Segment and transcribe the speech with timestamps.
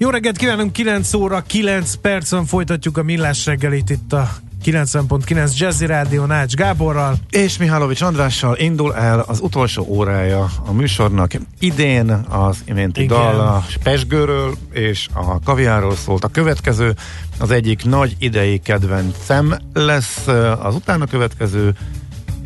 [0.00, 4.28] Jó reggelt kívánunk, 9 óra, 9 percen folytatjuk a millás reggelit itt a
[4.64, 7.16] 90.9 Jazzy Rádió Nács Gáborral.
[7.30, 11.32] És Mihálovics Andrással indul el az utolsó órája a műsornak.
[11.58, 13.16] Idén az iménti Igen.
[13.16, 16.24] dal a Pesgőről és a kaviáról szólt.
[16.24, 16.94] A következő
[17.38, 20.26] az egyik nagy idei kedvencem lesz,
[20.62, 21.74] az utána következő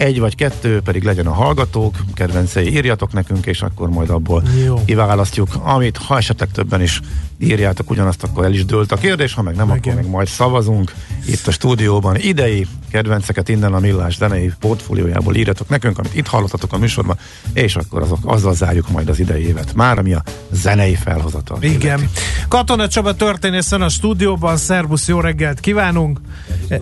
[0.03, 4.85] egy vagy kettő pedig legyen a hallgatók, kedvencei írjatok nekünk, és akkor majd abból Jó.
[4.85, 7.01] kiválasztjuk, amit ha esetleg többen is
[7.39, 9.79] írjátok ugyanazt, akkor el is dőlt a kérdés, ha meg nem, Igen.
[9.79, 10.93] akkor meg majd szavazunk
[11.27, 12.17] itt a stúdióban.
[12.17, 17.19] Idei kedvenceket innen a Millás zenei portfóliójából írjatok nekünk, amit itt hallottatok a műsorban,
[17.53, 19.75] és akkor azok, azzal zárjuk majd az idei évet.
[19.75, 21.63] Már ami a zenei felhozatal.
[21.63, 21.99] Igen.
[21.99, 22.13] illeti.
[22.49, 26.21] Katona Csaba történész van a stúdióban, szervusz, jó reggelt kívánunk!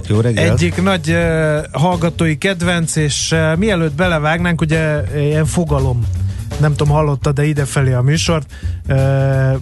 [0.06, 0.52] Jó reggelt.
[0.52, 6.06] Egyik nagy uh, hallgatói kedvenc, és uh, mielőtt belevágnánk, ugye ilyen fogalom
[6.60, 8.52] nem tudom, hallotta, de idefelé a műsort.
[8.88, 8.96] Uh,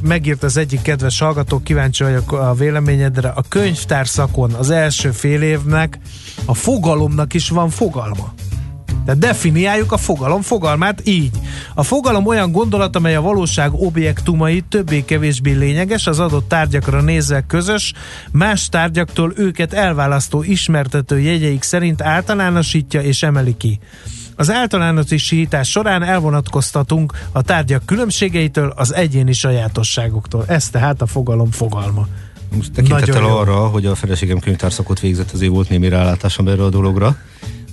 [0.02, 3.28] megírt az egyik kedves hallgató, kíváncsi vagyok a véleményedre.
[3.28, 5.98] A könyvtár szakon az első fél évnek
[6.44, 8.34] a fogalomnak is van fogalma.
[9.08, 11.30] Tehát definiáljuk a fogalom fogalmát így.
[11.74, 17.92] A fogalom olyan gondolat, amely a valóság objektumai többé-kevésbé lényeges, az adott tárgyakra nézve közös,
[18.32, 23.78] más tárgyaktól őket elválasztó ismertető jegyeik szerint általánosítja és emeli ki.
[24.36, 30.44] Az általánosítás során elvonatkoztatunk a tárgyak különbségeitől, az egyéni sajátosságoktól.
[30.46, 32.06] Ez tehát a fogalom fogalma.
[32.56, 33.36] Most tekintettel Nagyon jó.
[33.36, 37.16] arra, hogy a feleségem könyvtárszakot végzett, azért volt némi rálátásom erre a dologra,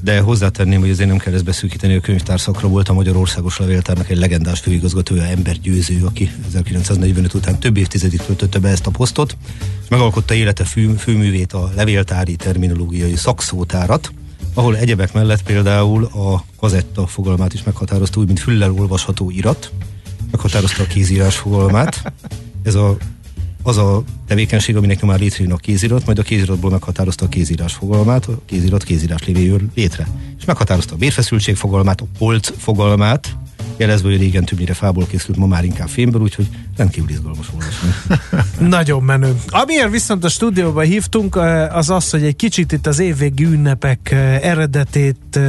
[0.06, 4.18] de hozzátenném, hogy azért nem kell ezt beszűkíteni, a könyvtárszakra volt a Magyarországos Levéltárnak egy
[4.18, 9.38] legendás főigazgatója, Ember Győző, aki 1945 után több évtizedig töltötte be ezt a posztot,
[9.84, 14.12] és megalkotta élete fő, főművét a levéltári terminológiai szakszótárat,
[14.54, 19.72] ahol egyebek mellett például a kazetta fogalmát is meghatározta, úgy, mint füllel olvasható irat,
[20.32, 22.14] meghatározta a kézírás fogalmát.
[22.64, 22.98] Ez a
[23.66, 28.26] az a tevékenység, aminek már létrejön a kézirat, majd a kéziratból meghatározta a kézírás fogalmát,
[28.26, 30.08] a kézirat kézírás jön létre.
[30.38, 33.36] És meghatározta a bérfeszültség fogalmát, a polc fogalmát,
[33.78, 37.90] jelezve, hogy régen többnyire fából készült, ma már inkább fémből, úgyhogy rendkívül izgalmas olvasni.
[38.78, 39.36] Nagyon menő.
[39.48, 41.36] Amiért viszont a stúdióba hívtunk,
[41.72, 44.12] az az, hogy egy kicsit itt az évvégi ünnepek
[44.42, 45.40] eredetét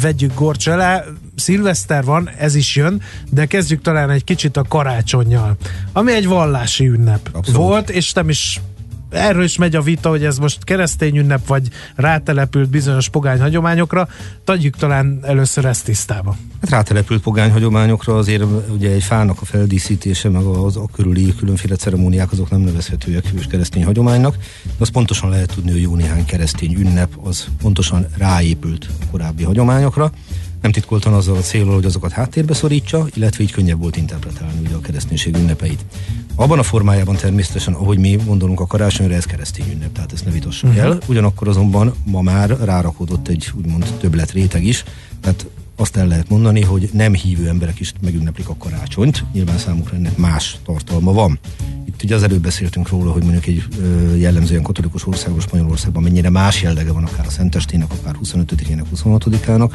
[0.00, 1.04] vegyük gorcs alá.
[1.36, 5.56] Szilveszter van, ez is jön, de kezdjük talán egy kicsit a karácsonyjal,
[5.92, 7.60] ami egy vallási ünnep Abszolút.
[7.60, 8.60] volt, és nem is
[9.14, 14.08] erről is megy a vita, hogy ez most keresztény ünnep, vagy rátelepült bizonyos pogány hagyományokra.
[14.44, 16.36] Tegyük talán először ezt tisztába.
[16.60, 21.76] Hát rátelepült pogány hagyományokra azért ugye egy fának a feldíszítése, meg az a körüli különféle
[21.76, 24.36] ceremóniák azok nem nevezhetőek hős keresztény hagyománynak.
[24.62, 30.12] De azt pontosan lehet tudni, hogy jó néhány keresztény ünnep az pontosan ráépült korábbi hagyományokra.
[30.64, 34.74] Nem titkoltan azzal a célral, hogy azokat háttérbe szorítsa, illetve így könnyebb volt interpretálni ugye
[34.74, 35.84] a kereszténység ünnepeit.
[36.34, 40.30] Abban a formájában természetesen, ahogy mi gondolunk a karácsonyra, ez keresztény ünnep, tehát ezt ne
[40.30, 40.84] vitassuk uh-huh.
[40.84, 40.98] el.
[41.08, 44.84] Ugyanakkor azonban ma már rárakódott egy úgymond többlet réteg is,
[45.20, 49.96] tehát azt el lehet mondani, hogy nem hívő emberek is megünneplik a karácsonyt, nyilván számukra
[49.96, 51.38] ennek más tartalma van.
[51.84, 56.30] Itt ugye az előbb beszéltünk róla, hogy mondjuk egy ö, jellemzően katolikus országos Spanyolországban mennyire
[56.30, 59.70] más jellege van akár a Szentestének, akár 25-ének, 26-ának.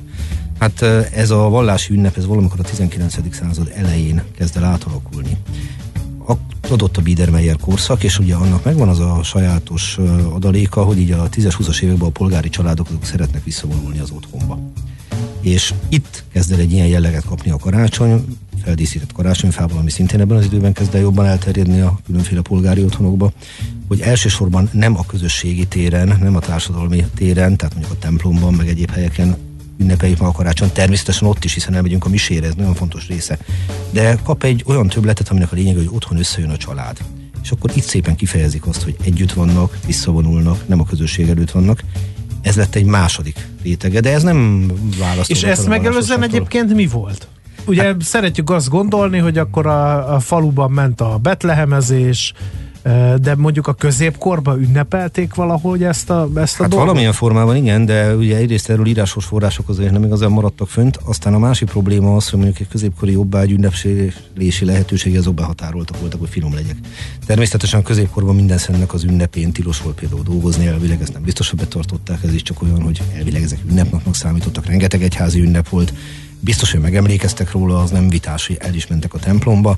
[0.60, 0.82] Hát
[1.14, 3.36] ez a vallási ünnep, ez valamikor a 19.
[3.36, 5.38] század elején kezd el átalakulni
[6.30, 9.98] ak- adott a Biedermeier korszak, és ugye annak megvan az a sajátos
[10.34, 14.60] adaléka, hogy így a 10-es, 20-as években a polgári családok azok szeretnek visszavonulni az otthonba.
[15.42, 18.26] És itt kezd el egy ilyen jelleget kapni a karácsony,
[18.64, 23.32] feldíszített karácsonyfával, ami szintén ebben az időben kezd el jobban elterjedni a különféle polgári otthonokba,
[23.88, 28.68] hogy elsősorban nem a közösségi téren, nem a társadalmi téren, tehát mondjuk a templomban, meg
[28.68, 29.38] egyéb helyeken
[29.78, 30.72] ünnepeljük meg a karácsony.
[30.72, 33.38] Természetesen ott is, hiszen elmegyünk a misére, ez nagyon fontos része.
[33.92, 36.98] De kap egy olyan többletet, aminek a lényege, hogy otthon összejön a család.
[37.44, 41.84] És akkor itt szépen kifejezik azt, hogy együtt vannak, visszavonulnak, nem a közösség előtt vannak.
[42.42, 45.30] Ez lett egy második rétege, de ez nem választ.
[45.30, 47.28] És ezt megelőzően egyébként mi volt?
[47.66, 52.34] Ugye hát, szeretjük azt gondolni, hogy akkor a, a faluban ment a betlehemezés,
[53.22, 56.78] de mondjuk a középkorban ünnepelték valahogy ezt a, ezt a Hát dolgot?
[56.88, 61.34] valamilyen formában igen, de ugye egyrészt erről írásos források azért nem igazán maradtak fönt, aztán
[61.34, 66.30] a másik probléma az, hogy mondjuk egy középkori jobbágy ünnepsélési lehetősége azok behatároltak voltak, hogy
[66.30, 66.76] finom legyek.
[67.26, 71.50] Természetesen a középkorban minden szennek az ünnepén tilos volt például dolgozni, elvileg ezt nem biztos,
[71.50, 75.94] hogy betartották, ez is csak olyan, hogy elvileg ezek ünnepnapnak számítottak, rengeteg egyházi ünnep volt,
[76.40, 79.78] biztos, hogy megemlékeztek róla, az nem vitás, hogy el is mentek a templomba.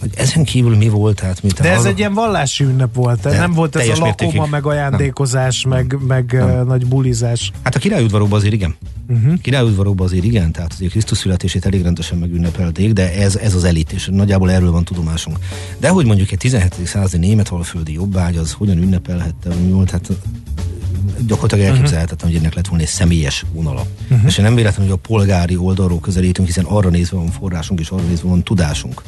[0.00, 1.16] Hogy ezen kívül mi volt?
[1.20, 1.84] Tehát, mint De ez az...
[1.84, 4.40] egy ilyen vallási ünnep volt, De nem volt ez a mértékig.
[4.50, 5.72] meg ajándékozás, Nem.
[5.72, 6.66] meg, meg Nem.
[6.66, 7.50] nagy bulizás.
[7.62, 8.74] Hát a királyudvarokban azért igen.
[9.06, 9.18] Mhm.
[9.18, 9.40] Uh-huh.
[9.40, 13.92] Királyudvarokban azért igen, tehát azért Krisztus születését elég rendesen megünnepelték, de ez, ez az elit,
[13.92, 15.38] és nagyjából erről van tudomásunk.
[15.78, 16.86] De hogy mondjuk egy 17.
[16.86, 20.08] századi német alföldi jobbágy, az hogyan ünnepelhette, mi volt, hát
[21.26, 23.86] gyakorlatilag elképzelhetetlen, hogy ennek lett volna egy személyes vonala.
[24.10, 24.26] Uh-huh.
[24.26, 28.02] És nem véletlen, hogy a polgári oldalról közelítünk, hiszen arra nézve van forrásunk, és arra
[28.02, 29.02] nézve van tudásunk.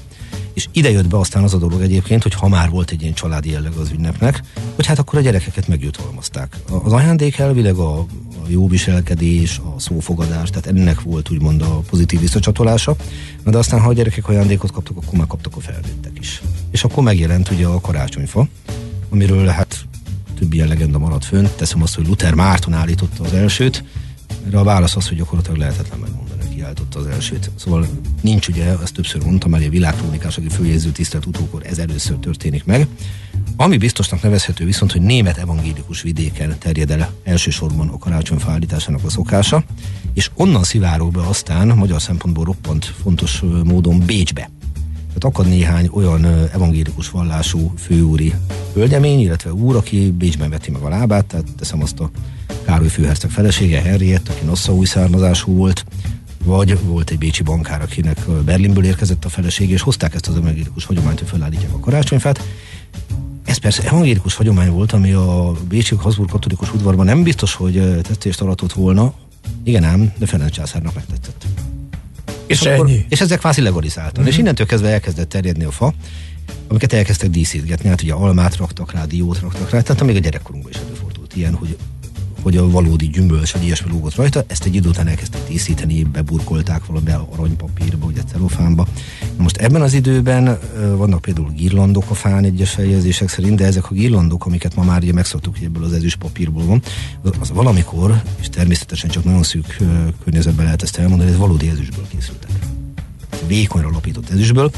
[0.52, 3.14] És ide jött be aztán az a dolog egyébként, hogy ha már volt egy ilyen
[3.14, 4.42] családi jelleg az ünnepnek,
[4.74, 6.56] hogy hát akkor a gyerekeket megjutalmazták.
[6.82, 8.06] Az ajándék elvileg a, a
[8.46, 12.96] jó viselkedés, a szófogadás, tehát ennek volt úgymond a pozitív visszacsatolása,
[13.44, 16.42] Na de aztán ha a gyerekek ajándékot kaptak, akkor már kaptak a felnőttek is.
[16.70, 18.48] És akkor megjelent ugye a karácsonyfa,
[19.10, 19.86] amiről hát
[20.34, 21.50] több ilyen legenda maradt fönt.
[21.50, 23.84] Teszem azt, hogy Luther Márton állította az elsőt,
[24.46, 27.50] erre a válasz az, hogy gyakorlatilag lehetetlen megmondani, hogy ki állította az elsőt.
[27.56, 27.86] Szóval
[28.20, 32.64] nincs ugye, ezt többször mondtam, mert a világkrónikás, aki följegyző tisztelt utókor ez először történik
[32.64, 32.86] meg.
[33.56, 39.10] Ami biztosnak nevezhető viszont, hogy német evangélikus vidéken terjed el elsősorban a karácsonyfa állításának a
[39.10, 39.64] szokása,
[40.14, 44.50] és onnan szivárog be aztán magyar szempontból roppant fontos módon Bécsbe.
[45.14, 48.34] Tehát akad néhány olyan evangélikus vallású főúri
[48.72, 52.10] hölgyemény, illetve úr, aki Bécsben veti meg a lábát, tehát teszem azt a
[52.64, 55.84] Károly főherceg felesége, Henriett, aki Nassau származású volt,
[56.44, 60.84] vagy volt egy bécsi bankár, akinek Berlinből érkezett a felesége, és hozták ezt az evangélikus
[60.84, 62.42] hagyományt, hogy felállítják a karácsonyfát.
[63.44, 68.00] Ez persze evangélikus hagyomány volt, ami a Bécsi Habsburg katolikus udvarban nem biztos, hogy ö,
[68.00, 69.12] tettést aratott volna.
[69.62, 71.46] Igen ám, de Ferenc császárnak megtetszett.
[72.46, 73.04] És ennyi.
[73.08, 74.22] És ezek kvázi legalizáltan.
[74.22, 74.32] Mm-hmm.
[74.32, 75.94] És innentől kezdve elkezdett terjedni a fa,
[76.68, 77.88] amiket elkezdtek díszítgetni.
[77.88, 81.54] Hát ugye almát raktak rá, diót raktak rá, tehát még a gyerekkorunkban is előfordult ilyen,
[81.54, 81.76] hogy
[82.44, 86.86] hogy a valódi gyümölcs vagy ilyesmi lógott rajta, ezt egy idő után elkezdték díszíteni, beburkolták
[86.86, 88.86] valami aranypapírba, vagy celofánba.
[89.36, 90.58] Most ebben az időben
[90.96, 95.02] vannak például girlandok a fán egyes feljegyzések szerint, de ezek a girlandok, amiket ma már
[95.02, 96.82] ugye megszoktuk, hogy ebből az ezüst papírból van,
[97.40, 99.76] az, valamikor, és természetesen csak nagyon szűk
[100.24, 102.50] környezetben lehet ezt elmondani, ez valódi ezüstből készültek
[103.46, 104.70] vékonyra lapított ezüstből,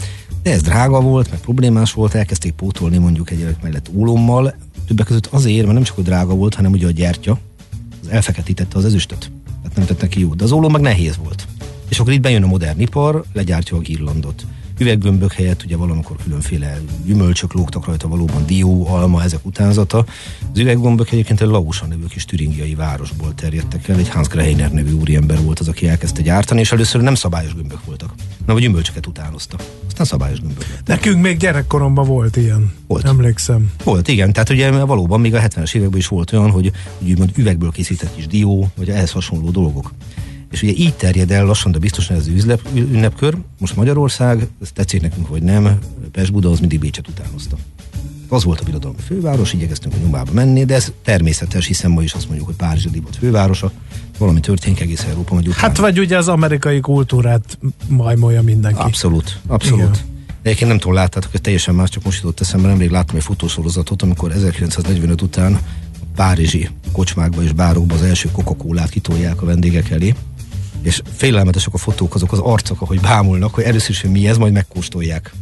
[0.42, 4.54] de ez drága volt, meg problémás volt, elkezdték pótolni mondjuk egy gyerek mellett ólommal,
[4.86, 7.38] többek között azért, mert nem csak hogy drága volt, hanem ugye a gyertya,
[8.10, 9.30] elfeketítette az ezüstöt.
[9.62, 11.46] Tehát nem tett neki jót, de az ólom meg nehéz volt.
[11.88, 14.46] És akkor itt bejön a modern ipar, legyártja a girlandot.
[14.78, 20.04] Üveggömbök helyett ugye valamikor különféle gyümölcsök lógtak rajta, valóban dió, alma, ezek utánzata.
[20.52, 23.98] Az üveggömbök egyébként egy Lausa nevű kis türingiai városból terjedtek el.
[23.98, 27.84] Egy Hans Greiner nevű úriember volt az, aki elkezdte gyártani, és először nem szabályos gömbök
[27.84, 28.14] voltak.
[28.46, 29.56] Na, vagy gyümölcsöket utánozta.
[29.86, 30.86] Aztán szabályos gömbök lettek.
[30.86, 32.72] Nekünk még gyerekkoromban volt ilyen.
[32.86, 33.04] Volt.
[33.04, 33.72] Emlékszem.
[33.84, 34.32] Volt, igen.
[34.32, 38.26] Tehát ugye valóban még a 70-es években is volt olyan, hogy, úgymond üvegből készített kis
[38.26, 39.92] dió, vagy ehhez hasonló dolgok.
[40.50, 43.36] És ugye így terjed el lassan, de biztosan ez az üzlep, ünnepkör.
[43.58, 45.78] Most Magyarország, ez tetszik nekünk, vagy nem,
[46.12, 47.56] Pest Buda az mindig Bécset utánozta.
[48.28, 52.12] Az volt a birodalmi főváros, igyekeztünk a nyomába menni, de ez természetes, hiszen ma is
[52.12, 53.72] azt mondjuk, hogy Párizs a divat fővárosa,
[54.18, 55.66] valami történik egész Európa, vagy utána.
[55.66, 57.58] Hát vagy ugye az amerikai kultúrát
[57.88, 58.80] majmolja mindenki.
[58.80, 59.80] Abszolút, abszolút.
[59.80, 60.14] Igen.
[60.42, 64.02] Egyébként nem tudom, láttátok, hogy teljesen más, csak most jutott eszembe, nemrég láttam egy fotósorozatot,
[64.02, 65.60] amikor 1945 után a
[66.16, 70.14] párizsi kocsmákba és bárokba az első coca kitolják a vendégek elé,
[70.82, 74.36] és félelmetesek a fotók, azok az arcok, ahogy bámulnak, hogy először is, hogy mi ez,
[74.36, 75.32] majd megkóstolják.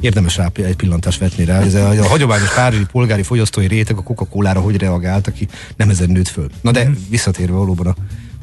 [0.00, 1.60] Érdemes rá egy pillantást vetni rá.
[1.60, 6.10] Ez a, a hagyományos párizsi polgári fogyasztói réteg a Coca-Cola-ra hogy reagált, aki nem ezen
[6.10, 6.50] nőtt föl.
[6.60, 7.94] Na de visszatérve valóban a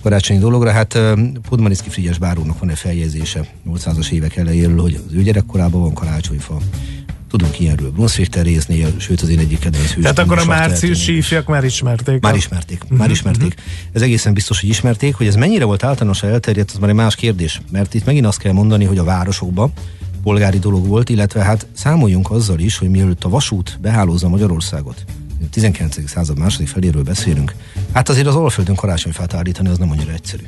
[0.02, 1.00] karácsonyi dologra, hát
[1.50, 6.58] Podmaniszki Frigyes bárónak van egy feljegyzése 800-as évek elejéről, hogy az ő gyerekkorában van karácsonyfa.
[7.30, 10.02] Tudunk ilyenről Brunswick Teréznél, sőt az én egyik kedvenc hős.
[10.02, 12.22] Tehát akkor a márciusi ifjak már ismerték.
[12.22, 13.56] már ismerték, már ismerték.
[13.92, 17.16] Ez egészen biztos, hogy ismerték, hogy ez mennyire volt általánosan elterjedt, az már egy más
[17.16, 17.62] kérdés.
[17.72, 19.72] Mert itt megint azt kell mondani, hogy a városokban
[20.24, 25.06] polgári dolog volt, illetve hát számoljunk azzal is, hogy mielőtt a vasút behálózza Magyarországot,
[25.52, 26.10] 19.
[26.10, 27.56] század második feléről beszélünk,
[27.92, 30.44] hát azért az Alföldön karácsonyfát állítani az nem annyira egyszerű.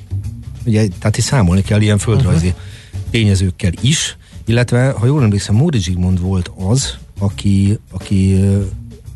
[0.66, 2.62] Ugye, tehát itt számolni kell ilyen földrajzi uh-huh.
[3.10, 8.40] tényezőkkel is, illetve, ha jól emlékszem, Móri Zsigmond volt az, aki, aki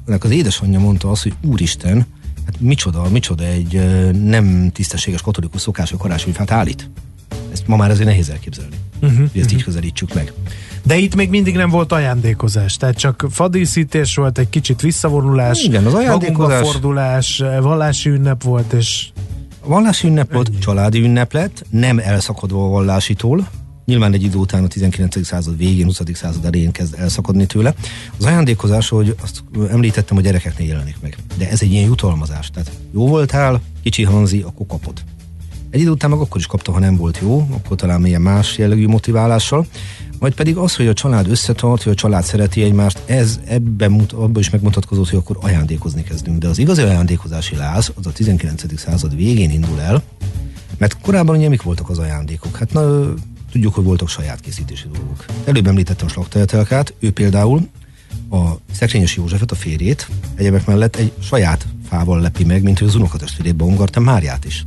[0.05, 2.05] nek az édesanyja mondta azt, hogy úristen,
[2.45, 3.81] hát micsoda, micsoda egy
[4.23, 6.89] nem tisztességes katolikus szokás, hogy karácsonyfát állít.
[7.51, 10.34] Ezt ma már azért nehéz elképzelni, uh-huh, hogy ezt így közelítsük meg.
[10.84, 15.86] De itt még mindig nem volt ajándékozás, tehát csak fadíszítés volt, egy kicsit visszavonulás, Igen,
[15.86, 16.62] az ajándékozás...
[16.62, 19.08] fordulás, vallási ünnep volt, és...
[19.66, 23.48] Vallási ünnep volt, családi ünnep lett, nem elszakadva a vallásitól,
[23.88, 25.25] Nyilván egy idő után a 19.
[25.25, 26.01] század végén, 20.
[26.13, 27.74] század elején kezd elszakadni tőle.
[28.18, 31.18] Az ajándékozás, hogy azt említettem, a gyerekeknél jelenik meg.
[31.38, 32.50] De ez egy ilyen jutalmazás.
[32.50, 35.04] Tehát jó voltál, kicsi Hanzi, akkor kapod.
[35.77, 38.57] Egy idő után meg akkor is kapta, ha nem volt jó, akkor talán milyen más
[38.57, 39.65] jellegű motiválással.
[40.19, 44.39] Majd pedig az, hogy a család összetart, hogy a család szereti egymást, ez ebben abban
[44.39, 46.38] is megmutatkozott, hogy akkor ajándékozni kezdünk.
[46.38, 48.79] De az igazi ajándékozási láz az a 19.
[48.79, 50.03] század végén indul el,
[50.77, 52.57] mert korábban ugye mik voltak az ajándékok?
[52.57, 53.13] Hát na,
[53.51, 55.25] tudjuk, hogy voltak saját készítési dolgok.
[55.46, 57.67] Előbb említettem Slaktajetelkát, ő például
[58.29, 62.96] a Szekrényes Józsefet, a férjét, egyebek mellett egy saját fával lepi meg, mint hogy az
[62.96, 64.63] unokatestvérét Baumgarten Máriát is.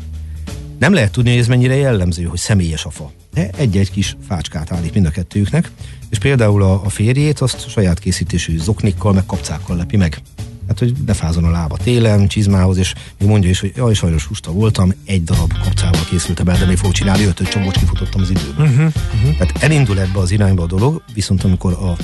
[0.80, 3.12] Nem lehet tudni, hogy ez mennyire jellemző, hogy személyes a fa.
[3.34, 5.70] De egy-egy kis fácskát állít mind a kettőknek,
[6.10, 10.22] és például a, a férjét azt saját készítésű zoknikkal, meg kapcákkal lepi meg.
[10.68, 14.52] Hát, hogy befázon a lába télen, csizmához, és még mondja is, hogy jaj, sajnos husta
[14.52, 18.66] voltam, egy darab kapcával készültem el, de még fogok csinálni, ötöt csomót kifutottam az időből.
[18.66, 19.36] Uh-huh, uh-huh.
[19.36, 21.96] Tehát elindul ebbe az irányba a dolog, viszont amikor a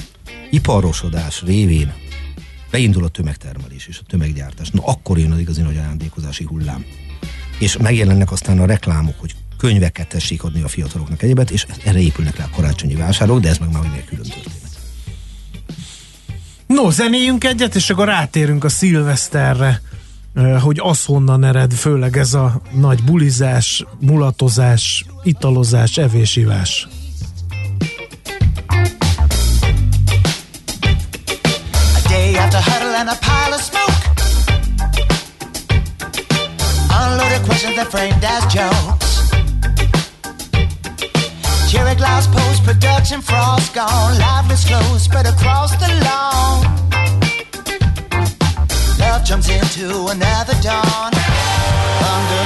[0.50, 1.92] iparosodás révén
[2.70, 6.84] beindul a tömegtermelés és a tömeggyártás, na akkor jön az igazi nagy ajándékozási hullám.
[7.58, 12.36] És megjelennek aztán a reklámok, hogy könyveket tessék adni a fiataloknak egyebet, és erre épülnek
[12.36, 14.66] rá a karácsonyi vásárok, de ez meg már egy külön történet.
[16.66, 19.80] No, zenéjünk egyet, és akkor rátérünk a szilveszterre,
[20.60, 26.88] hogy honnan ered, főleg ez a nagy bulizás, mulatozás, italozás, evésivás.
[31.94, 33.75] A day after huddle and a pile of
[37.06, 39.06] Unloaded questions that framed as jokes
[41.70, 44.18] Cherry glass post production frost gone.
[44.18, 46.62] Lifeless flow spread across the lawn.
[49.00, 51.10] Love jumps into another dawn.
[52.12, 52.42] Under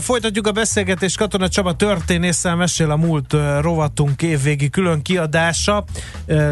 [0.00, 1.16] folytatjuk a beszélgetést.
[1.16, 5.84] Katona Csaba történésszel mesél a múlt rovatunk évvégi külön kiadása.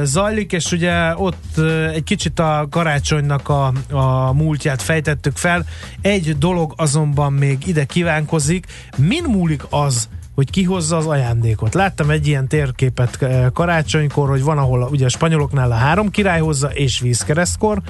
[0.03, 1.59] Zajlik, és ugye ott
[1.93, 5.65] egy kicsit a karácsonynak a, a múltját fejtettük fel.
[6.01, 8.67] Egy dolog azonban még ide kívánkozik.
[8.97, 11.75] Min múlik az, hogy kihozza az ajándékot.
[11.75, 13.19] Láttam egy ilyen térképet
[13.53, 17.83] karácsonykor, hogy van, ahol ugye a spanyoloknál a három király hozza, és vízkeresztkor,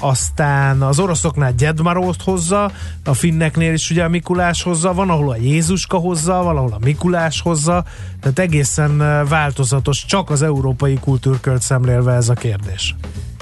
[0.00, 2.72] aztán az oroszoknál Gyedmarót hozza,
[3.04, 7.40] a finneknél is ugye a Mikulás hozza, van ahol a Jézuska hozza, valahol a Mikulás
[7.40, 7.84] hozza,
[8.20, 8.98] tehát egészen
[9.28, 12.94] változatos, csak az európai kultúrkölt szemlélve ez a kérdés.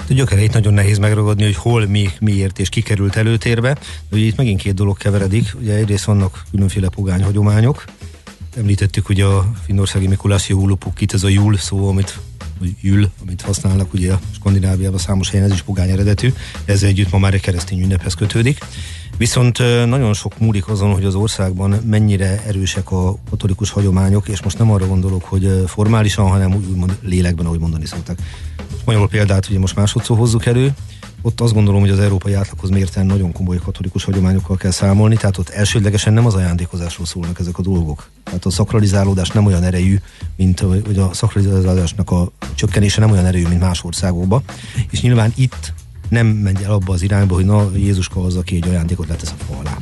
[0.09, 3.77] A gyökereit nagyon nehéz megragadni, hogy hol, mi, miért és kikerült előtérbe.
[4.11, 5.55] Ugye itt megint két dolog keveredik.
[5.61, 7.83] Ugye egyrészt vannak különféle pogány hagyományok.
[8.57, 12.19] Említettük ugye a finnországi Mikulás jólupukit, ez a júl szó, amit
[12.81, 16.33] jül, amit használnak ugye a Skandináviában számos helyen, ez is pogány eredetű,
[16.65, 18.57] ezzel együtt ma már egy keresztény ünnephez kötődik.
[19.17, 24.57] Viszont nagyon sok múlik azon, hogy az országban mennyire erősek a katolikus hagyományok, és most
[24.57, 28.19] nem arra gondolok, hogy formálisan, hanem úgymond lélekben, ahogy mondani szoktak.
[28.79, 30.73] Spanyol példát ugye most másodszor hozzuk elő,
[31.21, 35.37] ott azt gondolom, hogy az európai átlaghoz mérten nagyon komoly katolikus hagyományokkal kell számolni, tehát
[35.37, 38.09] ott elsődlegesen nem az ajándékozásról szólnak ezek a dolgok.
[38.23, 39.99] Tehát a szakralizálódás nem olyan erejű,
[40.35, 44.43] mint vagy a szakralizálódásnak a csökkenése nem olyan erejű, mint más országokban.
[44.91, 45.73] És nyilván itt
[46.09, 49.43] nem megy el abba az irányba, hogy na Jézuska hozza ki egy ajándékot letesz a
[49.43, 49.77] fa alá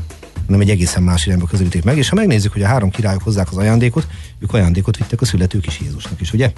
[0.45, 3.47] hanem egy egészen más irányba közelítik meg, és ha megnézzük, hogy a három királyok hozzák
[3.51, 4.07] az ajándékot,
[4.39, 6.51] ők ajándékot vittek a születők is Jézusnak is, ugye?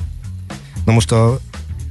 [0.86, 1.40] Na most a,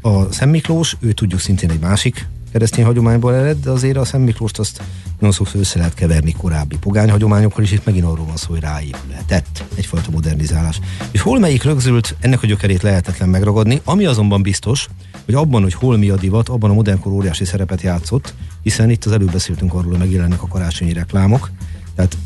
[0.01, 4.25] a Szent Miklós, ő tudjuk szintén egy másik keresztény hagyományból ered, de azért a Szent
[4.25, 4.83] Miklóst azt
[5.19, 8.61] nagyon sokszor össze lehet keverni korábbi pogány hagyományokkal, és itt megint arról van szó, hogy
[8.61, 10.81] ráépületett egyfajta modernizálás.
[11.11, 14.89] És hol melyik rögzült, ennek a gyökerét lehetetlen megragadni, ami azonban biztos,
[15.25, 19.05] hogy abban, hogy hol mi a divat, abban a modernkor óriási szerepet játszott, hiszen itt
[19.05, 21.51] az előbb beszéltünk arról, hogy megjelennek a karácsonyi reklámok,
[21.95, 22.17] tehát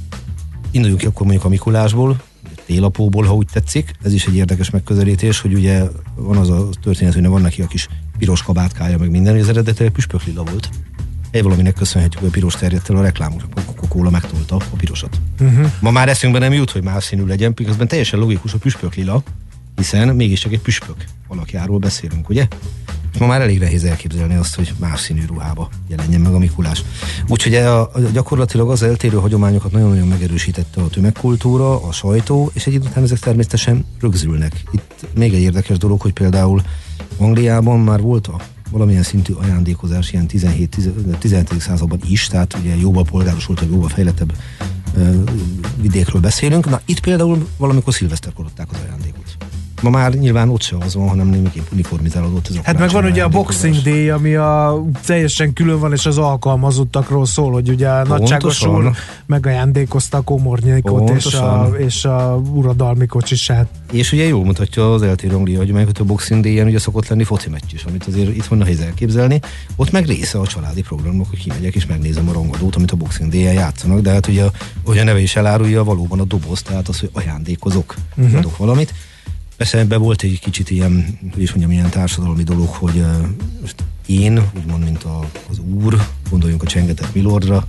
[0.71, 2.21] induljunk ki akkor mondjuk a Mikulásból,
[2.67, 3.93] télapóból, ha úgy tetszik.
[4.03, 5.83] Ez is egy érdekes megközelítés, hogy ugye
[6.15, 7.89] van az a történet, hogy van neki a kis
[8.19, 10.69] piros kabátkája, meg minden, hogy az eredetileg püspök lila volt.
[11.31, 13.47] Egy valaminek köszönhetjük, hogy a piros terjedt el a reklámokra.
[13.67, 15.21] Coca-Cola megtolta a pirosat.
[15.41, 15.71] Uh-huh.
[15.81, 19.23] Ma már eszünkben nem jut, hogy más színű legyen, miközben teljesen logikus a püspök lila,
[19.77, 22.49] hiszen mégiscsak egy püspök alakjáról beszélünk, ugye?
[23.19, 26.85] Ma már elég nehéz elképzelni azt, hogy más színű ruhába jelenjen meg a Mikulás.
[27.29, 32.77] Úgyhogy a, a, gyakorlatilag az eltérő hagyományokat nagyon-nagyon megerősítette a tömegkultúra, a sajtó, és egy
[32.77, 34.63] után ezek természetesen rögzülnek.
[34.71, 36.63] Itt még egy érdekes dolog, hogy például
[37.17, 41.55] Angliában már volt a valamilyen szintű ajándékozás ilyen 17.
[41.59, 44.33] században is, tehát ugye jóval polgárosult, vagy jóval fejlettebb
[45.81, 46.71] vidékről beszélünk.
[46.71, 49.37] Na itt például valamikor szilveszterkor adták az ajándékot.
[49.83, 53.05] Ma már nyilván ott se az van, hanem némiképp uniformizálódott ez a Hát meg van
[53.05, 57.89] ugye a Boxing Day, ami a teljesen külön van, és az alkalmazottakról szól, hogy ugye
[57.89, 58.91] a nagyságos úr
[59.27, 63.67] megajándékozta a komornyékot és a, és a uradalmi kocsisát.
[63.93, 67.25] És ugye jól mutatja az eltérő anglia, hogy meg a Boxing Day-en ugye szokott lenni
[67.25, 69.41] foci meccs is, amit azért itt van nehéz elképzelni.
[69.77, 73.31] Ott meg része a családi programok, hogy kimegyek és megnézem a rangadót, amit a Boxing
[73.31, 74.45] Day-en játszanak, de hát ugye,
[74.85, 78.39] hogy a neve is elárulja, valóban a doboz, tehát az, hogy ajándékozok, uh-huh.
[78.39, 78.95] adok valamit.
[79.63, 83.05] Persze ebben volt egy kicsit ilyen, hogy is mondjam, ilyen társadalmi dolog, hogy
[83.61, 83.75] most
[84.07, 87.67] én, úgymond, mint a, az úr, gondoljunk a csengetett Milordra,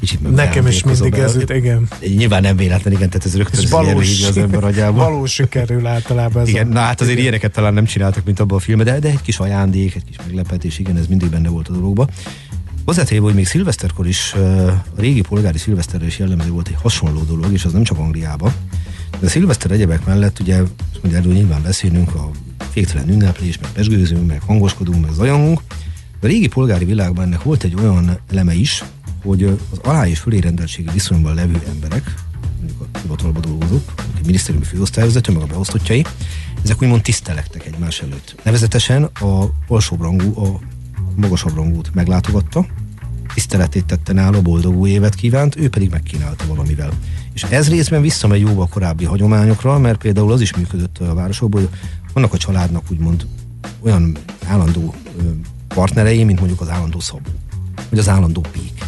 [0.00, 1.88] kicsit meg Nekem is mindig ez jut, igen.
[2.00, 5.04] Nyilván nem véletlen, igen, tehát ez rögtön ez valós, az ember agyába.
[5.04, 7.22] Valós sikerül általában ez Igen, a, na hát azért igen.
[7.22, 10.16] ilyeneket talán nem csináltak, mint abban a filmben, de, de egy kis ajándék, egy kis
[10.16, 12.10] meglepetés, igen, ez mindig benne volt a dologban.
[12.84, 14.32] Hozzátéve, hogy még szilveszterkor is,
[14.96, 18.52] a régi polgári szilveszterre is jellemző volt egy hasonló dolog, és az nem csak Angliában,
[19.18, 20.62] de a szilveszter egyebek mellett ugye,
[21.04, 22.30] ugye erről nyilván beszélünk, a
[22.70, 25.60] féktelen ünneplés, meg pesgőzünk, meg hangoskodunk, meg zajongunk.
[26.20, 28.84] De a régi polgári világban ennek volt egy olyan eleme is,
[29.22, 32.14] hogy az alá és fölé rendeltségi viszonyban levő emberek,
[32.58, 36.04] mondjuk a hivatalban dolgozók, a minisztériumi főosztályvezető, meg a beosztottjai,
[36.62, 38.34] ezek úgymond tisztelektek egymás előtt.
[38.42, 40.60] Nevezetesen a alsóbb rangú, a
[41.16, 42.66] magasabb rangút meglátogatta,
[43.34, 46.90] tiszteletét tette nála, boldog új évet kívánt, ő pedig megkínálta valamivel.
[47.32, 51.70] És ez részben visszamegy jóval korábbi hagyományokra, mert például az is működött a városokból, hogy
[52.12, 53.26] vannak a családnak úgymond
[53.80, 54.16] olyan
[54.46, 54.94] állandó
[55.68, 57.28] partnerei, mint mondjuk az állandó szabó,
[57.90, 58.84] vagy az állandó pék,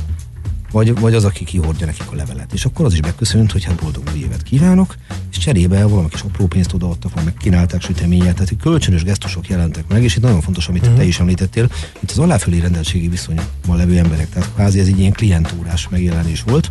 [0.73, 2.53] vagy, vagy az, aki kihordja nekik a levelet.
[2.53, 4.95] És akkor az is beköszönt, hogy hát boldog új évet kívánok,
[5.31, 10.03] és cserébe valami kis apró pénzt odaadtak, vagy megkínálták süteményet, tehát kölcsönös gesztusok jelentek meg,
[10.03, 10.97] és itt nagyon fontos, amit uh-huh.
[10.97, 15.13] te is említettél, itt az aláfölé rendeltségi viszonyban levő emberek, tehát kvázi ez egy ilyen
[15.13, 16.71] klientúrás megjelenés volt,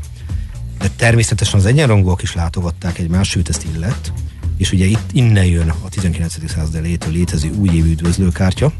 [0.80, 4.12] de természetesen az egyenrangúak is látogatták egymást, sőt ezt illett,
[4.58, 6.50] és ugye itt innen jön a 19.
[6.50, 8.72] század elejétől létező újévi üdvözlőkártya,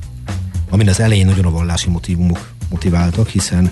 [0.70, 3.72] amin az elején nagyon a vallási motivumok motiváltak, hiszen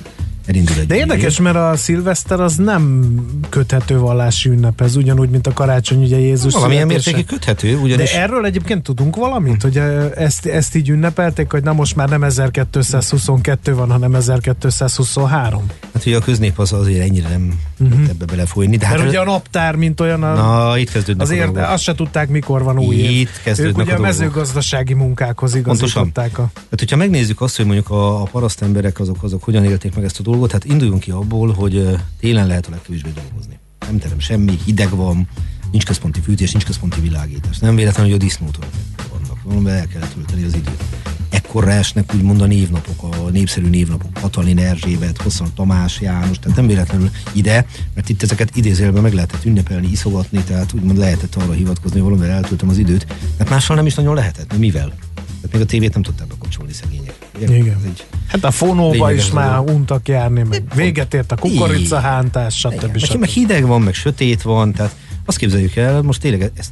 [0.50, 1.40] elindul egy De érdekes, év.
[1.40, 3.14] mert a szilveszter az nem
[3.50, 7.12] köthető vallási ünnephez, ugyanúgy, mint a karácsony, ugye Jézus Valamilyen születése.
[7.12, 11.64] mértékig köthető, ugyanis De erről egyébként tudunk valamit, hogy ö, ezt, ezt így ünnepelték, hogy
[11.64, 15.66] na most már nem 1222 van, hanem 1223.
[15.94, 18.10] hát ugye a köznép az azért ennyire nem uh-huh.
[18.10, 18.78] ebbe belefolyni.
[18.78, 21.72] De Mert hát ugye a naptár, mint olyan a, Na, itt kezdődnek a azért dolgok.
[21.72, 23.20] azt se tudták, mikor van új év.
[23.20, 26.50] Itt kezdődnek Ők ugye a a, mezőgazdasági munkákhoz igazították a...
[26.70, 30.04] Hát, hogyha megnézzük azt, hogy mondjuk a, a paraszt emberek azok, azok hogyan élték meg
[30.04, 33.60] ezt a dolgot, hát induljunk ki abból, hogy télen lehet a legkevésbé dolgozni.
[33.80, 35.28] Nem terem semmi, hideg van,
[35.71, 37.58] nincs központi fűtés, nincs központi világítás.
[37.58, 38.69] Nem véletlenül, hogy a disznótorok
[39.12, 39.43] vannak.
[39.43, 40.84] Valamivel el kell tölteni az időt.
[41.30, 46.67] Ekkorra esnek úgymond a névnapok, a népszerű névnapok, Katalin Erzsébet, Hosszan Tamás, János, tehát nem
[46.67, 51.99] véletlenül ide, mert itt ezeket idézőjelben meg lehetett ünnepelni, iszogatni, tehát úgymond lehetett arra hivatkozni,
[51.99, 54.93] hogy valamivel eltöltöm az időt, mert mással nem is nagyon lehetett, mert mivel?
[55.13, 57.15] Tehát még a tévét nem tudták bekapcsolni szegények.
[57.36, 57.58] Ugye?
[57.58, 57.75] Igen.
[57.75, 62.58] Ez egy, Hát a fonóba is az már untak járni, meg véget ért a kukoricahántás,
[62.58, 62.98] stb.
[62.98, 63.20] stb.
[63.20, 66.72] meg hideg van, meg sötét van, tehát azt képzeljük el, most tényleg ezt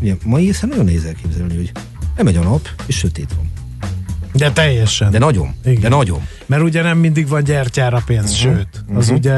[0.00, 1.72] ugye, mai észre nagyon nehéz elképzelni, hogy
[2.16, 3.50] lemegy a nap, és sötét van.
[4.32, 5.10] De teljesen.
[5.10, 5.80] De nagyon, Igen.
[5.80, 6.20] de nagyon.
[6.46, 8.54] Mert ugye nem mindig van gyertyára pénz, uh-huh.
[8.54, 9.18] sőt, az uh-huh.
[9.18, 9.32] ugye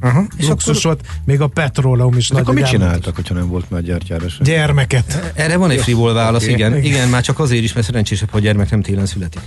[0.00, 0.26] Aha.
[0.36, 3.82] És luxus volt, még a petróleum is De akkor mit csináltak, hogyha nem volt már
[3.82, 4.42] gyertyára sem?
[4.42, 5.32] Gyermeket.
[5.34, 6.52] Erre van egy frivol válasz, Oké.
[6.52, 6.76] igen.
[6.76, 9.40] Igen, már csak azért is, mert szerencsésebb, hogy a gyermek nem télen születik.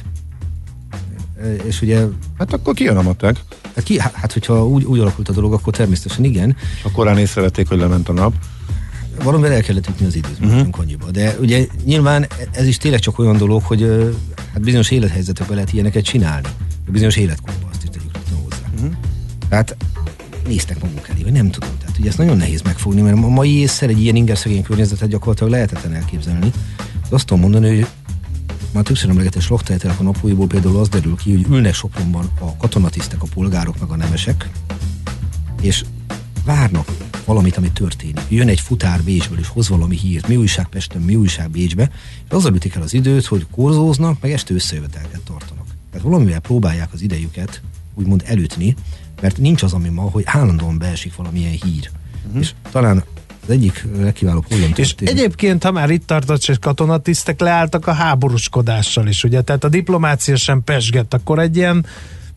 [1.66, 2.06] És ugye,
[2.38, 3.36] Hát akkor kijön a matek.
[3.76, 6.56] hát, ki, hát hogyha úgy, úgy alakult a dolog, akkor természetesen igen.
[6.84, 8.34] Ha korán észrevették, hogy lement a nap.
[9.24, 10.68] valamivel el kellett ütni az időt, uh-huh.
[10.72, 11.12] annyiba.
[11.12, 13.82] De ugye nyilván ez is tényleg csak olyan dolog, hogy
[14.54, 16.48] hát bizonyos élethelyzetekben lehet ilyeneket csinálni.
[16.92, 18.12] Bizonyos életkorban azt is tegyük
[18.44, 18.66] hozzá.
[18.76, 18.92] Uh-huh.
[19.50, 19.76] Tehát
[20.48, 21.70] néztek maguk elé, vagy nem tudom.
[21.80, 25.10] Tehát ugye ezt nagyon nehéz megfogni, mert a mai észre egy ilyen inger szegény környezetet
[25.10, 26.52] gyakorlatilag lehetetlen elképzelni.
[27.10, 27.88] De azt tudom mondani, hogy
[28.72, 33.22] már többször emlegetett slachteltek a napóiból például az derül ki, hogy ülnek Sopronban a katonatisztek,
[33.22, 34.50] a polgárok, meg a nemesek,
[35.62, 35.84] és
[36.46, 36.92] várnak
[37.26, 38.22] valamit, ami történik.
[38.30, 41.92] Jön egy futár Bécsből, és hoz valami hírt, mi újság Pesten, mi újság Bécsbe,
[42.26, 45.66] és azzal ütik el az időt, hogy korzóznak, meg este összejövetelket tartanak.
[45.92, 47.62] Tehát valamivel próbálják az idejüket
[47.94, 48.76] úgymond elütni,
[49.22, 51.90] mert nincs az, ami ma, hogy állandóan beesik valamilyen hír.
[52.26, 52.42] Uh-huh.
[52.42, 53.04] És talán
[53.44, 59.08] az egyik legkiválóbb holland És egyébként, ha már itt tartott, és katonatisztek leálltak a háborúskodással
[59.08, 59.42] is, ugye?
[59.42, 61.86] Tehát a diplomácia sem pesgett, akkor egy ilyen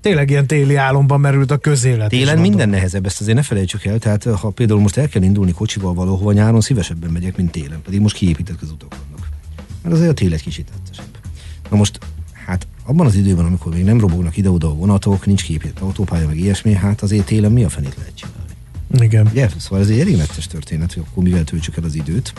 [0.00, 2.08] tényleg ilyen téli álomban merült a közélet.
[2.08, 5.52] Télen minden nehezebb, ezt azért ne felejtsük el, tehát ha például most el kell indulni
[5.52, 9.28] kocsival valahova nyáron, szívesebben megyek, mint télen, pedig most kiépített közutak vannak.
[9.82, 11.18] Mert azért a tél egy kicsit tettesebb.
[11.70, 11.98] Na most,
[12.46, 16.38] hát abban az időben, amikor még nem robognak ide-oda a vonatok, nincs kiépített autópálya, meg
[16.38, 18.53] ilyesmi, hát azért télen mi a fenét lehet csinálni?
[19.02, 19.26] Igen.
[19.26, 19.48] Ugye?
[19.56, 22.32] Szóval ez egy elég nettes történet, hogy akkor mivel töltsük el az időt.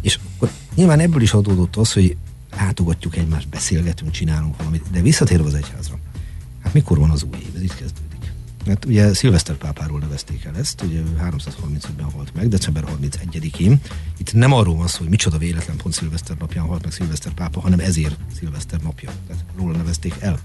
[0.00, 2.16] És akkor nyilván ebből is adódott az, hogy
[2.56, 4.82] látogatjuk egymást, beszélgetünk, csinálunk valamit.
[4.92, 5.98] De visszatérve az egyházra.
[6.62, 7.56] Hát mikor van az új év?
[7.56, 8.10] Ez itt kezdődik.
[8.66, 13.80] Hát ugye Szilveszter pápáról nevezték el ezt, ugye ő 335-ben halt meg, december 31-én.
[14.18, 17.60] Itt nem arról van szó, hogy micsoda véletlen pont Szilveszter napján halt meg Szilveszter pápa,
[17.60, 19.10] hanem ezért Szilveszter napja.
[19.26, 20.38] Tehát róla nevezték el.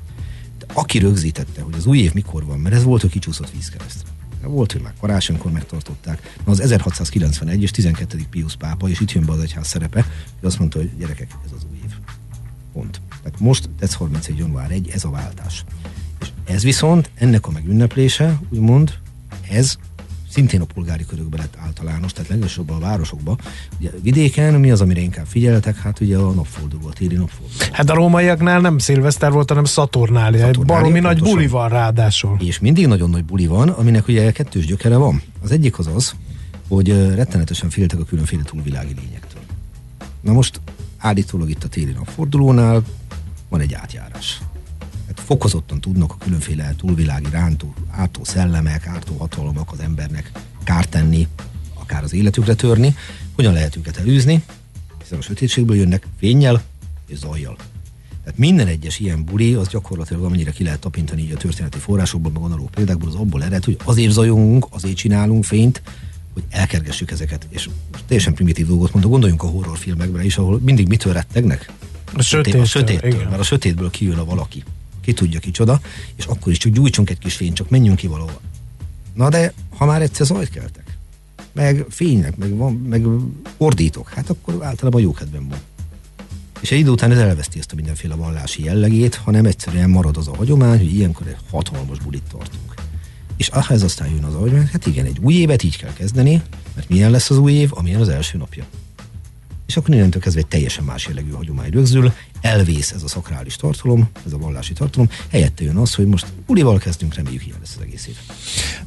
[0.60, 4.10] De aki rögzítette, hogy az új év mikor van, mert ez volt, hogy kicsúszott vízkeresztre.
[4.47, 6.36] Volt, hogy már karácsonykor megtartották.
[6.45, 8.19] Na az 1691 és 12.
[8.29, 10.01] Pius pápa, és itt jön be az egyház szerepe,
[10.39, 11.93] hogy azt mondta, hogy gyerekek, ez az új év.
[12.73, 13.01] Pont.
[13.23, 14.38] Tehát most, ez 31.
[14.38, 15.63] január 1, ez a váltás.
[16.19, 18.93] És ez viszont, ennek a megünneplése, úgymond,
[19.49, 19.77] ez
[20.36, 23.39] szintén a polgári körökben lett általános, tehát leggyakrabban a városokban.
[23.80, 25.78] Ugye vidéken mi az, amire inkább figyeltek?
[25.78, 27.69] Hát ugye a napforduló, a téli napforduló.
[27.71, 30.45] Hát a rómaiaknál nem szilveszter volt, hanem Szaturnália.
[30.45, 31.34] Szaturnália, baromi nagy pontosan.
[31.36, 32.38] buli van ráadásul.
[32.39, 35.21] És mindig nagyon nagy buli van, aminek ugye kettős gyökere van.
[35.43, 36.15] Az egyik az az,
[36.67, 39.41] hogy rettenetesen féltek a különféle túlvilági lényektől.
[40.21, 40.62] Na most
[40.98, 42.84] állítólag itt a téli napfordulónál
[43.50, 44.41] van egy átjárás.
[45.25, 50.31] Fokozottan tudnak a különféle túlvilági rántó, ártó szellemek, ártó hatalmak az embernek
[50.63, 51.27] kárt tenni,
[51.73, 52.95] akár az életükre törni.
[53.35, 54.43] Hogyan lehet őket elűzni?
[55.01, 56.63] Hiszen a sötétségből jönnek fényjel
[57.07, 57.55] és zajjal.
[58.23, 62.31] Tehát minden egyes ilyen buli, az gyakorlatilag amennyire ki lehet tapintani így a történeti forrásokból,
[62.31, 65.81] meg analóg példákból, az abból ered, hogy azért zajongunk, azért csinálunk fényt,
[66.33, 67.47] hogy elkergessük ezeket.
[67.49, 71.71] És most teljesen primitív dolgot mondok, gondoljunk a horrorfilmekre is, ahol mindig mitől rettegnek?
[72.13, 73.27] A sötéttől, a sötéttől igen.
[73.27, 74.63] mert a sötétből kijön a valaki.
[75.06, 75.80] Ki tudja kicsoda,
[76.15, 78.39] és akkor is csak gyújtsunk egy kis fényt, csak menjünk ki valahol.
[79.13, 80.98] Na de, ha már egyszer zajt keltek,
[81.52, 83.06] meg fénynek, meg, van, meg
[83.58, 85.58] ordítok, hát akkor általában jókedben van.
[86.60, 90.28] És egy idő után ez elveszti ezt a mindenféle vallási jellegét, hanem egyszerűen marad az
[90.28, 92.74] a hagyomány, hogy ilyenkor egy hatalmas bulit tartunk.
[93.38, 96.41] És ahhez aztán jön az, hogy hát igen, egy új évet így kell kezdeni,
[96.76, 98.65] mert milyen lesz az új év, amilyen az első napja.
[99.67, 104.10] És akkor innentől kezdve egy teljesen más jellegű hagyomány rögzül, elvész ez a szakrális tartalom,
[104.25, 107.82] ez a vallási tartalom, helyette jön az, hogy most ulival kezdünk, reméljük ilyen lesz az
[107.82, 108.15] egész év.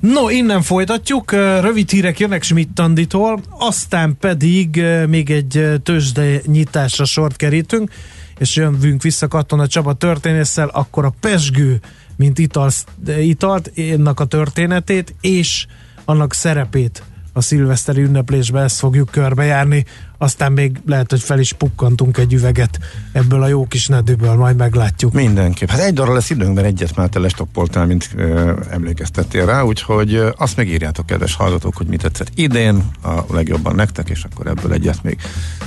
[0.00, 7.90] No, innen folytatjuk, rövid hírek jönnek Schmidt-Tanditól, aztán pedig még egy tőzsde nyitásra sort kerítünk,
[8.38, 11.80] és jövünk vissza Katona Csaba történésszel, akkor a pesgő,
[12.16, 12.70] mint ital,
[13.18, 15.66] italt, ennek a történetét, és
[16.04, 17.02] annak szerepét
[17.38, 19.84] a szilveszteri ünneplésbe ezt fogjuk körbejárni,
[20.18, 22.78] aztán még lehet, hogy fel is pukkantunk egy üveget
[23.12, 25.12] ebből a jó kis nedűből, majd meglátjuk.
[25.12, 25.68] Mindenképp.
[25.68, 30.14] Hát egy darra lesz időnk, mert egyet már te lestoppoltál, mint ö, emlékeztettél rá, úgyhogy
[30.14, 34.72] ö, azt megírjátok, kedves hallgatók, hogy mit tetszett idén, a legjobban nektek, és akkor ebből
[34.72, 35.18] egyet még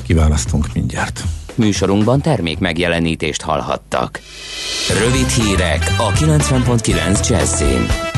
[0.02, 1.24] kiválasztunk mindjárt.
[1.56, 4.20] Műsorunkban termék megjelenítést hallhattak.
[5.04, 8.11] Rövid hírek a 90.9 Jazzin.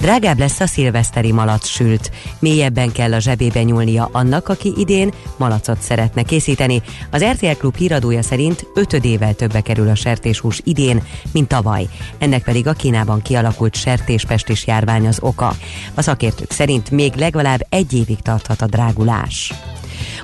[0.00, 2.10] Drágább lesz a szilveszteri malac sült.
[2.38, 6.82] Mélyebben kell a zsebébe nyúlnia annak, aki idén malacot szeretne készíteni.
[7.10, 11.88] Az RTL Klub híradója szerint ötödével többe kerül a sertéshús idén, mint tavaly.
[12.18, 15.54] Ennek pedig a Kínában kialakult sertéspestis járvány az oka.
[15.94, 19.52] A szakértők szerint még legalább egy évig tarthat a drágulás.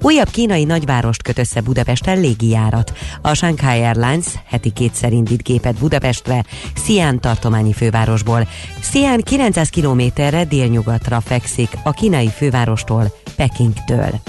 [0.01, 2.93] Újabb kínai nagyvárost köt össze Budapesten légijárat.
[3.23, 8.49] A Shanghai Airlines heti kétszer indít gépet Budapestre, Xi'an tartományi fővárosból.
[8.81, 14.21] Xi'an 900 kilométerre délnyugatra fekszik a kínai fővárostól, Pekingtől.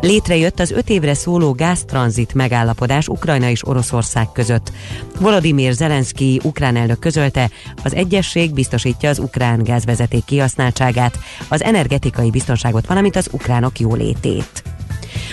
[0.00, 4.72] Létrejött az öt évre szóló gáztranzit megállapodás Ukrajna és Oroszország között.
[5.20, 7.50] Volodymyr Zelenszky ukrán elnök közölte,
[7.84, 14.69] az egyesség biztosítja az ukrán gázvezeték kihasználtságát, az energetikai biztonságot, valamint az ukránok jólétét.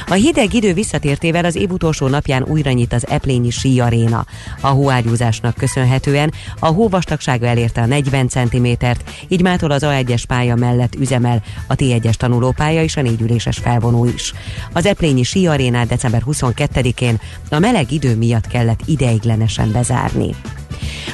[0.07, 4.25] A hideg idő visszatértével az év utolsó napján újra nyit az Eplényi Sí Aréna.
[4.61, 10.55] A hóágyúzásnak köszönhetően a hó vastagsága elérte a 40 cm-t, így mától az A1-es pálya
[10.55, 14.33] mellett üzemel a T1-es tanulópálya és a négyüléses felvonó is.
[14.73, 20.35] Az Eplényi Sí Arénát december 22-én a meleg idő miatt kellett ideiglenesen bezárni.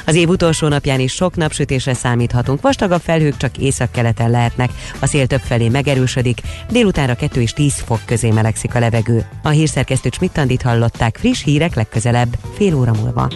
[0.04, 2.60] Az év utolsó napján is sok napsütésre számíthatunk.
[2.60, 4.70] Vastagabb felhők csak északkeleten lehetnek.
[5.00, 6.40] A szél többfelé megerősödik.
[6.70, 9.26] Délutánra 2 és 10 fok közé melegszik a levegő.
[9.42, 11.16] A hírszerkesztő Smittandit hallották.
[11.16, 13.28] Friss hírek legközelebb, fél óra múlva.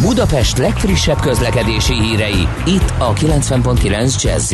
[0.00, 4.52] Budapest legfrissebb közlekedési hírei, itt a 90.9 jazz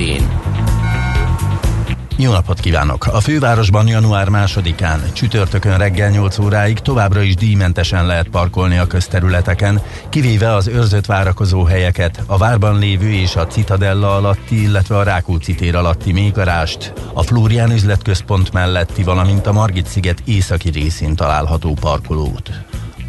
[2.20, 3.06] jó napot kívánok!
[3.06, 9.82] A fővárosban január másodikán csütörtökön reggel 8 óráig továbbra is díjmentesen lehet parkolni a közterületeken,
[10.08, 15.54] kivéve az őrzött várakozó helyeket, a várban lévő és a Citadella alatti, illetve a Rákóczi
[15.54, 22.50] tér alatti mélygarást, a Flórián üzletközpont melletti, valamint a Margit-sziget északi részén található parkolót.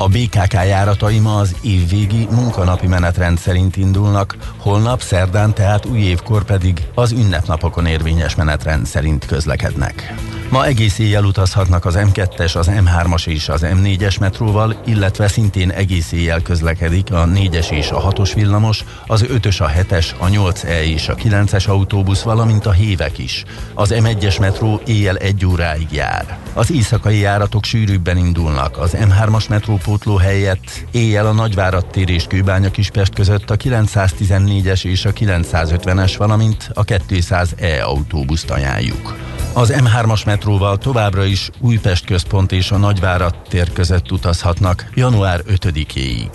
[0.02, 6.44] A BKK járatai ma az évvégi munkanapi menetrend szerint indulnak, holnap szerdán tehát új évkor
[6.44, 10.14] pedig az ünnepnapokon érvényes menetrend szerint közlekednek.
[10.50, 16.12] Ma egész éjjel utazhatnak az M2-es, az M3-as és az M4-es metróval, illetve szintén egész
[16.12, 21.10] éjjel közlekedik a 4-es és a 6-os villamos, az 5-ös, a 7-es, a 8E és
[21.10, 23.44] a 9-es autóbusz, valamint a hévek is.
[23.74, 26.38] Az M1-es metró éjjel egy óráig jár.
[26.54, 28.78] Az éjszakai járatok sűrűbben indulnak.
[28.78, 29.50] Az M3-as
[29.90, 36.14] metrópótló helyett éjjel a Nagyvárad tér és Kőbánya Kispest között a 914-es és a 950-es,
[36.18, 39.16] valamint a 200E autóbuszt ajánljuk.
[39.54, 46.30] Az M3-as metróval továbbra is Újpest központ és a Nagyvárad tér között utazhatnak január 5-éig.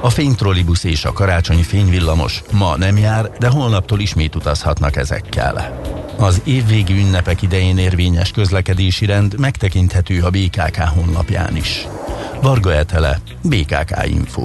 [0.00, 5.80] A fénytrollibusz és a karácsonyi fényvillamos ma nem jár, de holnaptól ismét utazhatnak ezekkel.
[6.18, 11.86] Az évvégi ünnepek idején érvényes közlekedési rend megtekinthető a BKK honlapján is.
[12.44, 14.42] Varga Etele, BKK Info.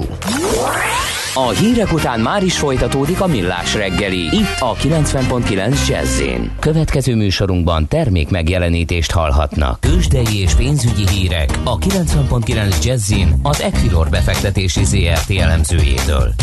[1.34, 4.18] A hírek után már is folytatódik a millás reggeli.
[4.18, 6.22] Itt a 90.9 jazz
[6.60, 9.80] Következő műsorunkban termék megjelenítést hallhatnak.
[9.80, 16.34] Kősdei és pénzügyi hírek a 90.9 jazz az Equilor befektetési ZRT elemzőjétől.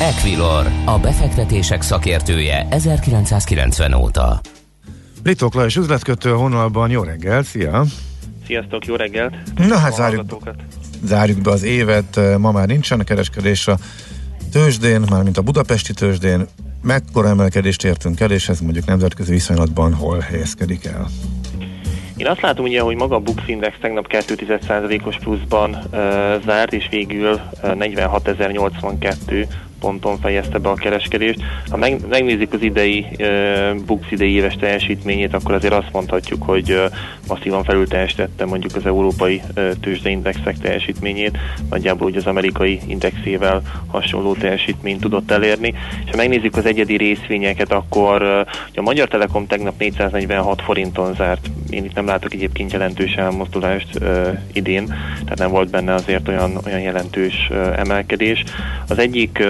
[0.00, 4.40] Equilor, a befektetések szakértője 1990 óta.
[5.22, 7.84] Britok Lajos üzletkötő a honalban, jó reggel, szia!
[8.46, 9.34] Sziasztok, jó reggelt!
[9.56, 10.26] Na hát zárjuk,
[11.04, 13.78] zárjuk be az évet, ma már nincsen a kereskedés a
[14.52, 16.46] tőzsdén, mármint a budapesti tőzsdén,
[16.82, 21.06] mekkora emelkedést értünk el, és ez mondjuk nemzetközi viszonylatban hol helyezkedik el?
[22.16, 25.80] Én azt látom ugye, hogy maga a Bux Index tegnap 2,1%-os pluszban uh,
[26.44, 29.46] zárt, és végül uh, 46.082
[29.86, 31.40] ponton fejezte be a kereskedést.
[31.70, 33.06] Ha meg, megnézik az idei
[33.86, 36.82] Bux idei éves teljesítményét, akkor azért azt mondhatjuk, hogy
[37.28, 39.42] masszívan felül teljesítette mondjuk az európai
[39.80, 41.38] tőzsdeindexek teljesítményét,
[41.70, 45.74] nagyjából úgy az amerikai indexével hasonló teljesítményt tudott elérni.
[46.04, 48.22] És ha megnézzük az egyedi részvényeket, akkor
[48.74, 51.50] a Magyar Telekom tegnap 446 forinton zárt.
[51.70, 54.00] Én itt nem látok egyébként jelentős elmozdulást
[54.52, 54.86] idén,
[55.22, 58.44] tehát nem volt benne azért olyan, olyan jelentős emelkedés.
[58.88, 59.44] Az egyik,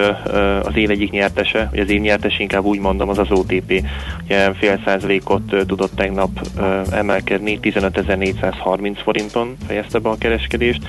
[0.63, 3.83] az év egyik nyertese, vagy az év nyertese inkább úgy mondom, az az OTP.
[4.23, 6.47] Ugye fél százalékot tudott tegnap
[6.91, 10.81] emelkedni, 15.430 forinton fejezte be a kereskedést.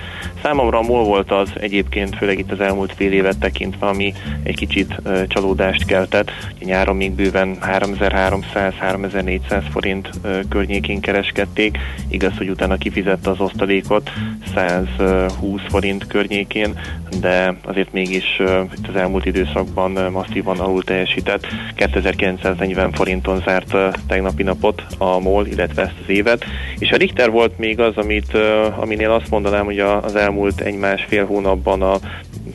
[0.42, 5.01] Számomra MOL volt az egyébként, főleg itt az elmúlt fél évet tekintve, ami egy kicsit
[5.29, 6.31] csalódást keltett.
[6.57, 10.11] Ugye nyáron még bőven 3300-3400 forint
[10.48, 11.79] környékén kereskedték.
[12.09, 14.11] Igaz, hogy utána kifizette az osztalékot
[14.55, 16.79] 120 forint környékén,
[17.20, 18.40] de azért mégis
[18.79, 21.47] itt az elmúlt időszakban masszívan alul teljesített.
[21.75, 26.45] 2940 forinton zárt tegnapi napot a MOL, illetve ezt az évet.
[26.79, 28.37] És a Richter volt még az, amit,
[28.77, 31.99] aminél azt mondanám, hogy az elmúlt egy-másfél hónapban a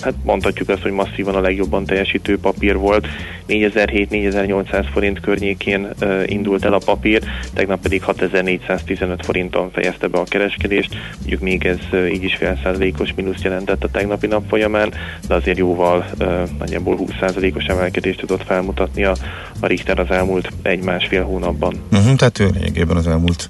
[0.01, 3.07] hát mondhatjuk azt, hogy masszívan a legjobban teljesítő papír volt.
[3.47, 5.87] 4007-4800 forint környékén
[6.25, 10.95] indult el a papír, tegnap pedig 6415 forinton fejezte be a kereskedést.
[11.17, 11.79] Mondjuk még ez
[12.11, 14.93] így is fél százalékos mínusz jelentett a tegnapi nap folyamán,
[15.27, 16.05] de azért jóval
[16.59, 19.15] nagyjából 20 százalékos emelkedést tudott felmutatni a,
[19.59, 21.75] a Richter az elmúlt egy-másfél hónapban.
[21.91, 23.49] Uh-huh, tehát ő lényegében az elmúlt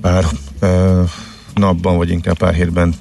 [0.00, 0.24] pár
[0.60, 1.08] uh,
[1.54, 2.94] napban, vagy inkább pár hétben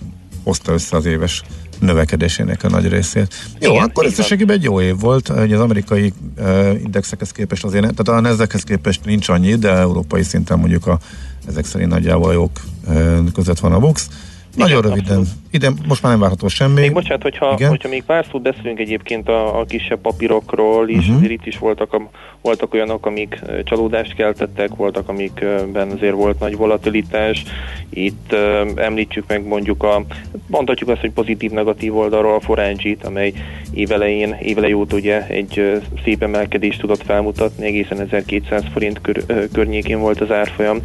[0.44, 1.42] hozta össze az éves
[1.80, 3.34] növekedésének a nagy részét.
[3.60, 7.82] Jó, Igen, akkor összességében egy jó év volt, hogy az amerikai uh, indexekhez képest azért,
[7.82, 11.00] tehát a nezekhez képest nincs annyi, de európai szinten mondjuk a,
[11.48, 14.10] ezek szerint nagyjából jók uh, között van a box.
[14.56, 15.18] Nagyon röviden.
[15.18, 15.40] Abszolút.
[15.52, 16.80] Ide most már nem várható semmi.
[16.80, 17.70] Még bocsánat, hogyha, Igen?
[17.70, 21.16] hogyha még pár szót beszélünk egyébként a, a kisebb papírokról is, uh-huh.
[21.16, 22.10] azért itt is voltak, a,
[22.42, 27.44] voltak olyanok, amik csalódást keltettek, voltak, amikben azért volt nagy volatilitás.
[27.90, 30.04] Itt uh, említsük meg mondjuk a,
[30.48, 33.34] mondhatjuk azt, hogy pozitív-negatív oldalról a Forangit, amely
[33.74, 40.22] évelején, évelej óta ugye egy szép emelkedést tudott felmutatni, egészen 1200 forint kör, környékén volt
[40.22, 40.82] az árfolyam,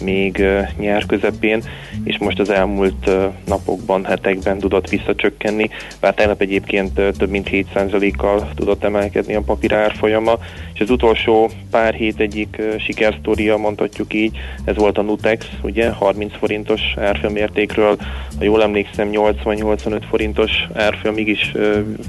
[0.00, 0.44] még
[0.78, 1.62] nyár közepén,
[2.04, 3.09] és most az elmúlt
[3.46, 5.70] napokban hetekben tudott visszacsökkenni,
[6.00, 10.38] bár tegnap egyébként több mint 7%-kal tudott emelkedni a papír árfolyama,
[10.80, 16.32] és az utolsó pár hét egyik sikersztória, mondhatjuk így, ez volt a Nutex, ugye 30
[16.38, 17.96] forintos árfolyamértékről,
[18.38, 21.52] ha jól emlékszem 80-85 forintos árfolyamig is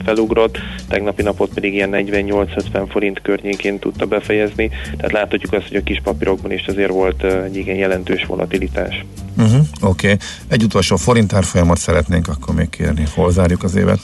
[0.06, 0.58] felugrott,
[0.90, 6.02] tegnapi napot pedig ilyen 48-50 forint környékén tudta befejezni, tehát láthatjuk azt, hogy a kis
[6.04, 9.06] papírokban is azért volt egy igen jelentős volatilitás.
[9.38, 10.06] Uh-huh, Oké.
[10.06, 10.18] Okay.
[10.48, 13.04] Egy utolsó forint árfolyamat szeretnénk akkor még kérni.
[13.16, 14.00] Hol zárjuk az évet?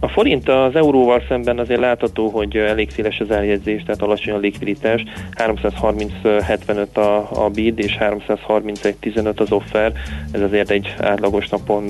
[0.00, 4.38] A forint az euróval szemben azért látható, hogy elég széles az eljegyzés, tehát alacsony a
[4.38, 5.04] likviditás.
[5.34, 9.92] 330-75 a, a bid és 331-15 az offer.
[10.32, 11.84] Ez azért egy átlagos napon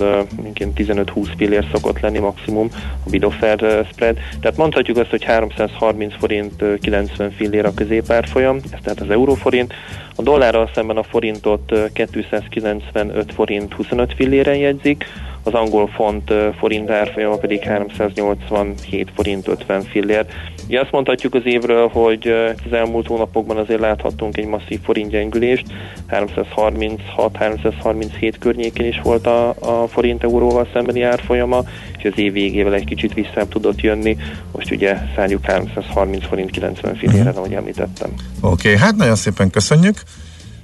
[0.55, 2.69] 15-20 pillér szokott lenni maximum
[3.07, 4.19] a bid offer spread.
[4.41, 9.75] Tehát mondhatjuk azt, hogy 330 forint 90 fillér a középárfolyam, ez tehát az euróforint.
[10.17, 15.05] A dollárral szemben a forintot 295 forint 25 filléren jegyzik,
[15.49, 20.27] az angol font forint árfolyama pedig 387 forint 50 fillér.
[20.67, 22.35] Ugye azt mondhatjuk az évről, hogy
[22.67, 25.67] az elmúlt hónapokban azért láthattunk egy masszív forint gyengülést,
[26.11, 31.63] 336-337 környékén is volt a, a forint euróval szembeni árfolyama,
[31.99, 34.17] és az év végével egy kicsit vissza tudott jönni.
[34.53, 37.37] Most ugye szálljuk 330 forint 90 fillére, uh-huh.
[37.37, 38.11] ahogy említettem.
[38.41, 40.03] Oké, okay, hát nagyon szépen köszönjük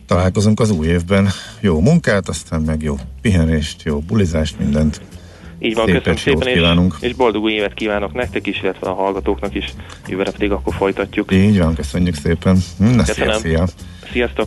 [0.06, 1.28] találkozunk az új évben.
[1.60, 5.00] Jó munkát, aztán meg jó pihenést, jó bulizást, mindent.
[5.58, 6.96] Így van, Szépet, köszönöm szépen, kívánunk.
[7.00, 9.74] És, és boldog új évet kívánok nektek is, illetve a hallgatóknak is.
[10.08, 11.32] Jövőre pedig akkor folytatjuk.
[11.32, 12.58] Így van, köszönjük szépen.
[12.76, 13.38] Na, köszönöm.
[13.38, 13.66] Szia, szia.
[14.12, 14.46] Sziasztok!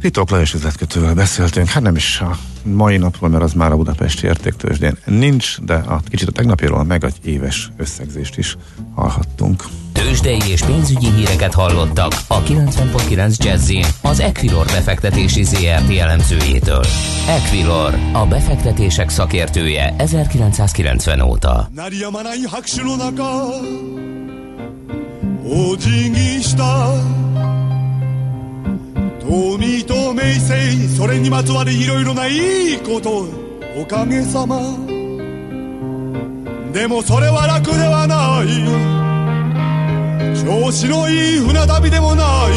[0.00, 4.26] Titok Lajos üzletkötővel beszéltünk, hát nem is a mai napról, mert az már a budapesti
[4.26, 8.56] értéktősdén nincs, de a kicsit a tegnapiról meg egy éves összegzést is
[8.94, 9.64] hallhattunk.
[9.92, 16.84] Tőzsdei és pénzügyi híreket hallottak a 90.9 jazz az Equilor befektetési ZRT elemzőjétől.
[17.28, 21.70] Equilor, a befektetések szakértője 1990 óta.
[29.28, 33.26] 富と名声それにまつわるいろいろないいこと
[33.78, 34.58] おかげさま。
[36.72, 38.48] でもそれは楽ではない。
[40.34, 42.52] 調子のいい船旅でもない。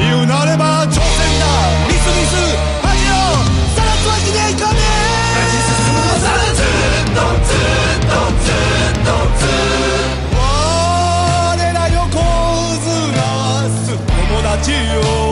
[0.00, 1.00] 言うなれば挑戦
[1.38, 1.44] だ。
[1.86, 2.32] ミスミス
[2.80, 3.20] 恥を
[3.76, 5.04] さらすわけにはいかねえ。
[5.36, 9.83] 立ち進むのさずっとずっとずっとずっと
[14.66, 15.23] de ouro.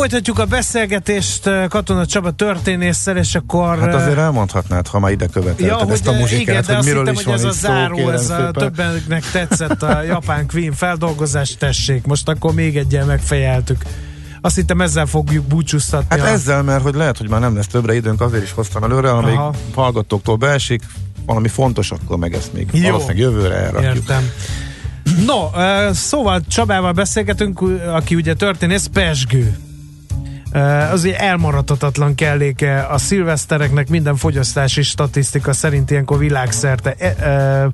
[0.00, 3.78] Folytatjuk a beszélgetést uh, Katona Csaba történésszel, és akkor...
[3.78, 7.14] Hát azért elmondhatnád, ha már ide követelted ja, ezt a muzsikát, igen, hogy miről hittem,
[7.14, 12.06] is hogy van ez a záró, ez a többennek tetszett a japán Queen feldolgozás, tessék,
[12.06, 13.82] most akkor még egyen megfejeltük.
[14.40, 16.18] Azt hittem ezzel fogjuk búcsúztatni.
[16.18, 16.30] Hát a...
[16.30, 19.20] ezzel, mert hogy lehet, hogy már nem lesz többre időnk, azért is hoztam előre, ha
[19.20, 19.38] még
[19.74, 20.82] hallgatóktól beesik,
[21.26, 22.82] valami fontos, akkor meg ezt még Jó.
[22.82, 23.94] valószínűleg jövőre elrakjuk.
[23.94, 24.30] Értem.
[25.26, 25.50] No,
[25.92, 27.60] szóval Csabával beszélgetünk,
[27.94, 29.56] aki ugye történész, Pesgő
[30.90, 37.70] azért elmaradhatatlan kelléke a szilvesztereknek minden fogyasztási statisztika szerint ilyenkor világszerte e, e,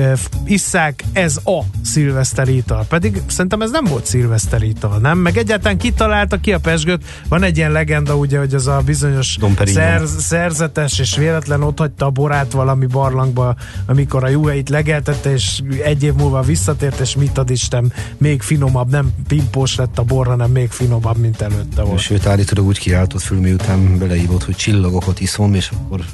[0.00, 0.14] e,
[0.44, 2.84] isszák ez a szilveszterital.
[2.88, 5.18] Pedig szerintem ez nem volt szilveszterital, nem?
[5.18, 7.04] Meg egyáltalán kitalálta ki a pesgőt.
[7.28, 12.06] Van egy ilyen legenda, ugye, hogy az a bizonyos szer, szerzetes és véletlen ott hagyta
[12.06, 13.54] a borát valami barlangba,
[13.86, 18.90] amikor a juheit legeltette, és egy év múlva visszatért, és mit ad Isten, még finomabb,
[18.90, 22.13] nem pimpós lett a bor, hanem még finomabb, mint előtte volt.
[22.14, 26.04] Sőt, állítólag úgy kiáltott föl, miután beleívott, hogy csillagokat iszom, és akkor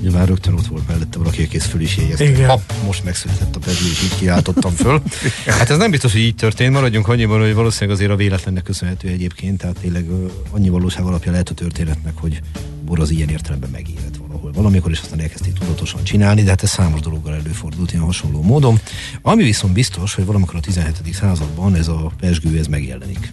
[0.00, 2.46] nyilván rögtön ott volt mellette valaki, aki ezt föl is jegyezte.
[2.46, 5.02] Hopp, most megszületett a pedli, és így kiáltottam föl.
[5.46, 9.08] Hát ez nem biztos, hogy így történt, maradjunk annyiban, hogy valószínűleg azért a véletlennek köszönhető
[9.08, 10.06] egyébként, tehát tényleg
[10.50, 12.40] annyi valóság alapja lehet a történetnek, hogy
[12.84, 16.70] bor az ilyen értelemben megélet valahol valamikor, és aztán elkezdték tudatosan csinálni, de hát ez
[16.70, 18.80] számos dologgal előfordult ilyen hasonló módon.
[19.22, 21.14] Ami viszont biztos, hogy valamikor a 17.
[21.14, 23.32] században ez a pesgő ez megjelenik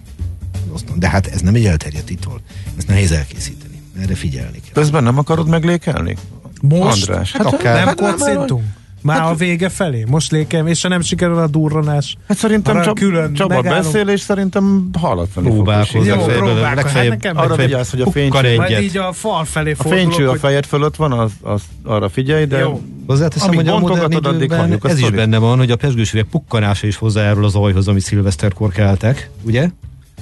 [0.72, 1.00] osztom.
[1.00, 2.42] De hát ez nem egy elterjedt ital.
[2.78, 3.82] Ezt nehéz elkészíteni.
[4.02, 4.74] Erre figyelni kell.
[4.74, 6.18] Közben nem akarod meglékelni?
[6.62, 7.10] Most?
[7.10, 7.86] András, hát, hát akár.
[7.86, 8.64] Nem kocintunk?
[9.06, 10.06] Már hát, a vége felé?
[10.08, 12.18] Most lékem, és ha nem sikerül a durranás.
[12.28, 16.08] Hát szerintem csak külön Csaba beszél, és szerintem hallatlanul Próbálkozz.
[16.08, 16.94] Jó, próbálkozz.
[16.94, 20.36] Hát nekem arra vigyázz, hogy a fénycső, majd így a fal felé A fénycső a
[20.36, 22.82] fejed fölött van, az, az arra figyelj, de Jó.
[23.08, 27.46] Hozzáteszem, hogy a modern időben ez is benne van, hogy a pesgősüveg pukkanása is hozzájárul
[27.46, 29.70] az ajhoz, amit szilveszterkor keltek, ugye?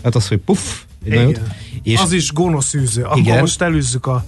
[0.04, 0.60] Hát az, hogy puff,
[1.06, 1.41] egy nagyot,
[1.84, 3.04] és az is gonosz űző.
[3.04, 4.26] Akkor most elűzzük a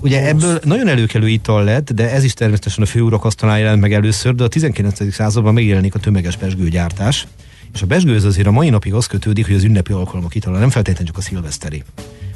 [0.00, 0.42] Ugye gonosz.
[0.42, 4.34] ebből nagyon előkelő ital lett, de ez is természetesen a főurak asztalán jelent meg először,
[4.34, 5.12] de a 19.
[5.12, 7.26] században megjelenik a tömeges pesgőgyártás.
[7.74, 10.70] És a pesgőz azért a mai napig az kötődik, hogy az ünnepi alkalmak itala, nem
[10.70, 11.82] feltétlenül csak a szilveszteri.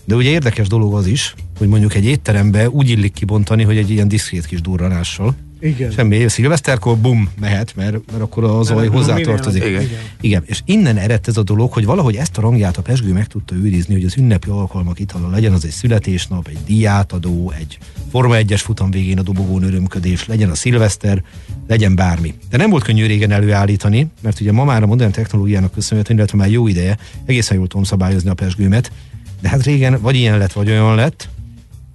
[0.05, 3.91] De ugye érdekes dolog az is, hogy mondjuk egy étterembe úgy illik kibontani, hogy egy
[3.91, 5.91] ilyen diszkrét kis durranással, igen.
[5.91, 9.65] Semmi, szilveszterkor bum, mehet, mert, mert akkor az zaj hozzátartozik.
[9.65, 9.81] Igen.
[9.81, 9.99] Igen.
[10.21, 10.43] Igen.
[10.47, 13.55] És innen eredt ez a dolog, hogy valahogy ezt a rangját a pesgő meg tudta
[13.55, 17.79] őrizni, hogy az ünnepi alkalmak itala legyen az egy születésnap, egy diátadó, egy
[18.11, 21.23] Forma 1-es futam végén a dobogón örömködés, legyen a szilveszter,
[21.67, 22.35] legyen bármi.
[22.51, 26.39] De nem volt könnyű régen előállítani, mert ugye ma már a modern technológiának köszönhetően, illetve
[26.39, 28.93] már jó ideje, egészen jól tudom szabályozni a pesgőmet,
[29.41, 31.29] de hát régen vagy ilyen lett, vagy olyan lett,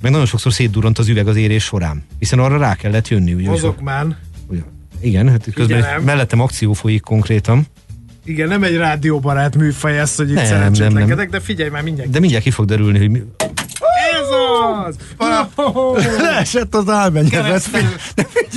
[0.02, 3.34] meg nagyon sokszor szétdurrant az üveg az érés során, hiszen arra rá kellett jönni.
[3.34, 4.06] Ugye, Azok már.
[4.47, 4.62] Ugye,
[4.99, 7.66] igen, hát közben igen, mellettem akció folyik konkrétan.
[8.24, 11.30] Igen, nem egy rádióbarát műfaj ez, hogy itt nem, nem, nem.
[11.30, 12.10] de figyelj már mindjárt.
[12.10, 13.22] De mindjárt ki fog derülni, hogy mi...
[14.88, 14.95] Ez
[15.55, 16.17] az!
[16.21, 17.69] Leesett az álmennyezet.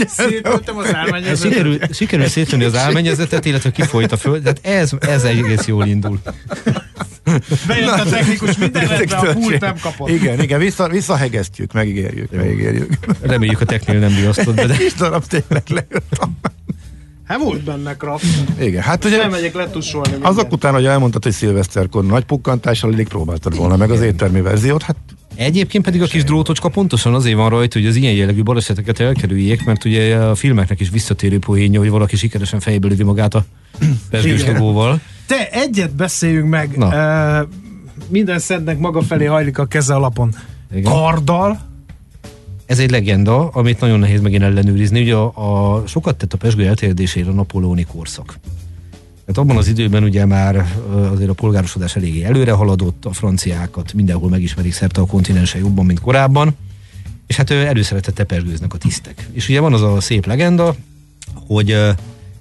[0.07, 1.53] Szétültem az álmennyezetet.
[1.53, 4.43] Sikerült, sikerül szétülni az álmennyezetet, illetve kifolyt a föld.
[4.43, 6.19] Tehát ez, ez egész jól indul.
[7.67, 10.09] Bejött a technikus, mindenre a pult nem kapott.
[10.09, 12.93] Igen, igen, vissza, visszahegesztjük, megígérjük, megígérjük.
[13.21, 14.67] Reméljük a technél nem riasztott be.
[14.67, 14.77] De...
[14.77, 16.29] Kis darab tényleg lejött.
[17.25, 18.25] Hát volt benne kraft.
[18.61, 19.17] Igen, hát ugye...
[19.17, 20.17] Nem megyek letussolni.
[20.21, 24.83] Azok után, hogy elmondtad, hogy szilveszterkor nagy pukkantással eddig próbáltad volna meg az éttermi verziót,
[24.83, 24.97] hát
[25.35, 29.65] Egyébként pedig a kis drótocska pontosan azért van rajta, hogy az ilyen jellegű baleseteket elkerüljék,
[29.65, 33.45] mert ugye a filmeknek is visszatérő poénja, hogy valaki sikeresen fejbe lövi magát a
[34.11, 34.45] pesgős
[35.27, 36.77] Te egyet beszéljünk meg.
[36.77, 36.87] Na.
[37.41, 37.49] Uh,
[38.09, 40.35] minden szednek maga felé hajlik a keze alapon.
[40.73, 40.93] Igen.
[40.93, 41.61] Karddal,
[42.67, 45.01] ez egy legenda, amit nagyon nehéz megint ellenőrizni.
[45.01, 48.39] Ugye a, a sokat tett a pesgő elterjedésére a napolóni korszak.
[49.27, 50.75] Tehát abban az időben ugye már
[51.13, 56.01] azért a polgárosodás eléggé előre haladott, a franciákat mindenhol megismerik szerte a kontinensen jobban, mint
[56.01, 56.57] korábban,
[57.27, 59.29] és hát előszeretett pesgőznek a tisztek.
[59.33, 60.75] És ugye van az a szép legenda,
[61.47, 61.73] hogy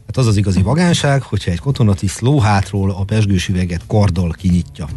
[0.06, 4.88] hát az az igazi vagánság, hogyha egy katonatiszt lóhátról a pesgős üveget karddal kinyitja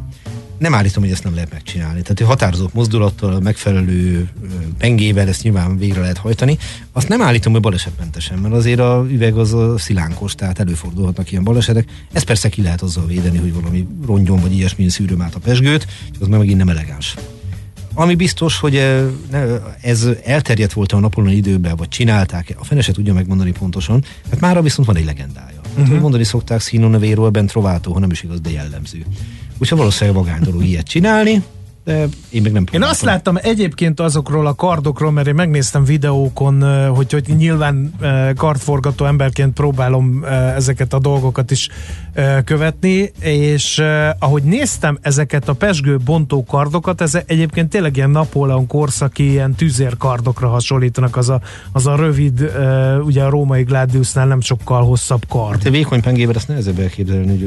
[0.58, 2.02] nem állítom, hogy ezt nem lehet megcsinálni.
[2.02, 4.28] Tehát hogy határozott mozdulattal, megfelelő
[4.78, 6.58] pengével ezt nyilván végre lehet hajtani.
[6.92, 11.44] Azt nem állítom, hogy balesetmentesen, mert azért a üveg az a szilánkos, tehát előfordulhatnak ilyen
[11.44, 11.88] balesetek.
[12.12, 15.86] Ez persze ki lehet azzal védeni, hogy valami rongyon vagy ilyesmi szűröm át a pesgőt,
[16.20, 17.14] az meg megint nem elegáns.
[17.94, 18.82] Ami biztos, hogy
[19.80, 24.40] ez elterjedt volt a Napoleon időben, vagy csinálták, a fene se tudja megmondani pontosan, hát
[24.40, 25.55] mára viszont van egy legendája.
[25.76, 25.92] Uh-huh.
[25.92, 29.04] Hát, mondani szokták Szino nevéről, bent Trovátó, ha nem is igaz, de jellemző.
[29.58, 31.42] Úgyhogy valószínűleg vagány dolog ilyet csinálni,
[31.86, 36.86] de én még nem Én azt láttam egyébként azokról a kardokról, mert én megnéztem videókon,
[36.88, 37.92] hogy, hogy nyilván
[38.36, 40.24] kardforgató emberként próbálom
[40.54, 41.68] ezeket a dolgokat is
[42.44, 43.82] követni, és
[44.18, 50.48] ahogy néztem ezeket a pesgő bontó kardokat, ez egyébként tényleg ilyen Napóleon korszaki ilyen tüzérkardokra
[50.48, 51.40] hasonlítanak, az a,
[51.72, 52.52] az a rövid,
[53.04, 55.60] ugye a római Gladiusnál nem sokkal hosszabb kard.
[55.60, 57.42] Te vékony pengével ezt nehezebb elképzelni, hogy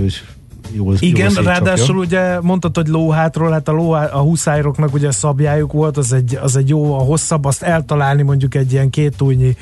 [0.72, 5.72] jól Igen, jól ráadásul ugye mondtad, hogy lóhátról, hát a, lóhá, a huszároknak ugye szabjájuk
[5.72, 9.55] volt, az egy, az egy jó, a hosszabb, azt eltalálni mondjuk egy ilyen két újnyi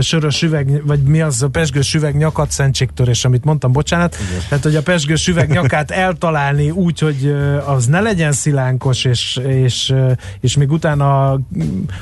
[0.00, 4.16] sörös üveg, vagy mi az a pesgős üveg nyakat szentségtörés, amit mondtam, bocsánat.
[4.28, 4.42] Igen.
[4.48, 7.34] Tehát, hogy a pesgős üveg nyakát eltalálni úgy, hogy
[7.66, 9.94] az ne legyen szilánkos, és, és,
[10.40, 11.38] és még utána,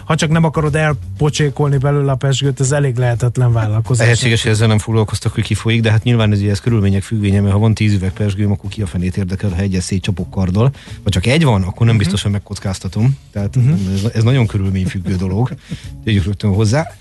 [0.05, 4.07] ha csak nem akarod elpocsékolni belőle a pesgőt, ez elég lehetetlen vállalkozás.
[4.07, 7.53] Lehetséges, hogy ezzel nem foglalkoztak, hogy kifolyik, de hát nyilván ez, ez körülmények függvénye, mert
[7.53, 10.73] ha van tíz üveg pesgőm, akkor ki a fenét érdekel, ha egyes szétcsapok karddal,
[11.03, 11.99] vagy csak egy van, akkor nem uh-huh.
[11.99, 13.17] biztos, hogy megkockáztatom.
[13.33, 13.79] Tehát uh-huh.
[13.93, 15.55] ez, ez nagyon körülményfüggő dolog.
[16.05, 16.97] Tegyük rögtön hozzá.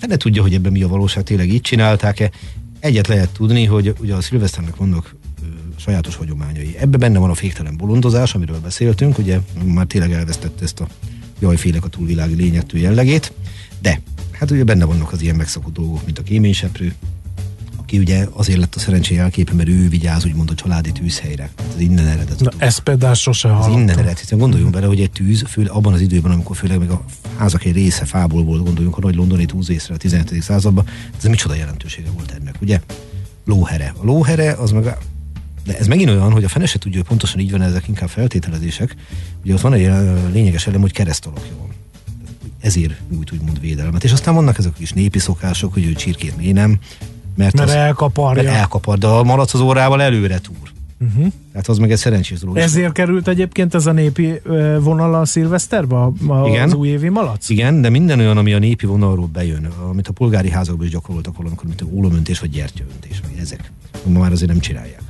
[0.00, 2.30] Fene tudja, hogy ebben mi a valóság, tényleg így csinálták-e.
[2.80, 5.14] Egyet lehet tudni, hogy ugye a szilveszternek vannak
[5.76, 6.76] sajátos hagyományai.
[6.78, 10.86] Ebben benne van a féktelen bolondozás, amiről beszéltünk, ugye már tényleg elvesztette ezt a
[11.40, 13.32] jajfélek a túlvilági lényettől jellegét,
[13.80, 14.00] de
[14.32, 16.94] hát ugye benne vannak az ilyen megszokott dolgok, mint a kéményseprő,
[17.86, 21.50] aki ugye azért lett a szerencsé elképe, mert ő vigyáz úgymond a családi tűzhelyre.
[21.74, 22.40] Ez innen eredet.
[22.40, 23.72] Na, ez például sose hallottam.
[23.72, 26.78] Ez innen eredet, hiszen gondoljunk bele, hogy egy tűz, főleg abban az időben, amikor főleg
[26.78, 27.04] még a
[27.36, 30.42] házak egy része fából volt, gondoljunk a nagy londoni tűzészre a 17.
[30.42, 32.80] században, ez micsoda jelentősége volt ennek, ugye?
[33.44, 33.94] Lóhere.
[34.00, 34.96] A lóhere az meg
[35.66, 38.08] de ez megint olyan, hogy a fene se tudja, hogy pontosan így van, ezek inkább
[38.08, 38.96] feltételezések.
[39.44, 39.90] Ugye ott van egy
[40.32, 41.68] lényeges elem, hogy keresztalakja van.
[42.60, 44.04] Ezért nyújt úgymond védelmet.
[44.04, 46.78] És aztán vannak ezek is népi szokások, hogy ő csirkét miért nem,
[47.36, 48.42] mert, mert az, elkaparja.
[48.42, 50.74] Mert elkapar, de a malac az órával előre túr.
[51.00, 51.32] Uh-huh.
[51.52, 52.56] Tehát az meg egy szerencsés dolog.
[52.56, 54.40] Ezért került egyébként ez a népi
[54.80, 56.62] vonal a szilveszterbe, a, a, Igen.
[56.62, 57.48] az újévi malac?
[57.48, 61.36] Igen, de minden olyan, ami a népi vonalról bejön, amit a polgári házakban is gyakoroltak
[61.36, 63.72] valamikor, mint a ólomöntés vagy gyertyaöntés, vagy ezek.
[64.06, 65.05] Ma már azért nem csinálják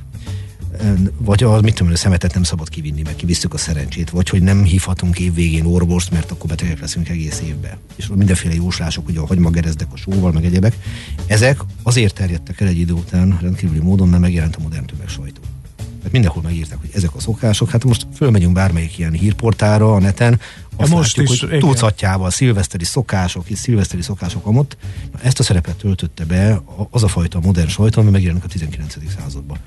[1.17, 4.41] vagy az, mit tudom, a szemetet nem szabad kivinni, mert kivisszük a szerencsét, vagy hogy
[4.41, 7.77] nem hívhatunk évvégén orvost, mert akkor betegek leszünk egész évben.
[7.95, 10.77] És mindenféle jóslások, hogy a hagymagerezdek a sóval, meg egyebek,
[11.25, 15.41] ezek azért terjedtek el egy idő után rendkívüli módon, mert megjelent a modern sajtó.
[15.77, 17.69] Tehát mindenhol megírták, hogy ezek a szokások.
[17.69, 20.39] Hát most fölmegyünk bármelyik ilyen hírportára a neten,
[20.75, 24.77] azt most látjuk, is, hogy tucatjával szilveszteri szokások, és szilveszteri szokások amott.
[25.11, 28.95] Na, ezt a szerepet töltötte be az a fajta modern sajtó, ami megjelenik a 19.
[29.19, 29.57] században.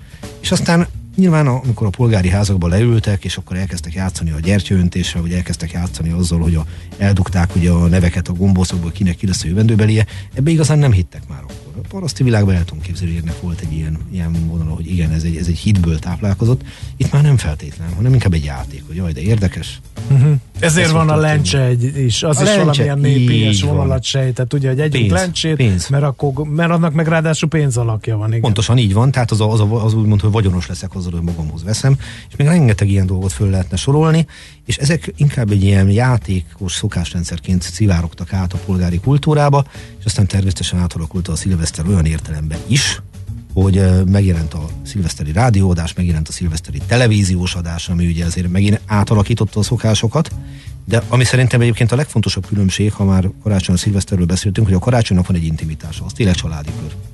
[0.40, 0.86] És aztán
[1.16, 6.10] Nyilván, amikor a polgári házakba leültek, és akkor elkezdtek játszani a gyertyaöntéssel, vagy elkezdtek játszani
[6.10, 6.66] azzal, hogy a,
[6.98, 11.22] eldugták ugye a neveket a gombószokból, kinek ki lesz a jövendőbelie, ebbe igazán nem hittek
[11.28, 11.82] már akkor.
[11.82, 15.10] A paraszti világban el tudom képzelni, hogy ennek volt egy ilyen, ilyen vonal, hogy igen,
[15.10, 16.62] ez egy, ez egy hitből táplálkozott.
[16.96, 19.80] Itt már nem feltétlen, hanem inkább egy játék, hogy jaj, de érdekes.
[20.10, 20.34] Uh-huh.
[20.60, 24.54] Ezért Ezt van a lencse egy, is, az a is lencse, valamilyen népies vonalat sejtett,
[24.54, 25.88] ugye, hogy együnk pénz, lencsét, pénz.
[25.88, 28.28] Mert, akkor, mert annak meg ráadásul pénzalakja van.
[28.28, 28.40] Igen.
[28.40, 31.64] Pontosan így van, tehát az, az, az úgy mondta, hogy vagyonos leszek azzal, hogy magamhoz
[31.64, 31.96] veszem,
[32.28, 34.26] és még rengeteg ilyen dolgot föl lehetne sorolni,
[34.66, 39.64] és ezek inkább egy ilyen játékos szokásrendszerként szivárogtak át a polgári kultúrába,
[39.98, 43.00] és aztán természetesen átalakult a szilveszter olyan értelemben is,
[43.52, 49.60] hogy megjelent a szilveszteri rádióadás, megjelent a szilveszteri televíziós adás, ami ugye azért megint átalakította
[49.60, 50.30] a szokásokat,
[50.84, 54.80] de ami szerintem egyébként a legfontosabb különbség, ha már karácsony a szilveszterről beszéltünk, hogy a
[54.80, 57.09] karácsonynak van egy intimitása, az tényleg családi kör.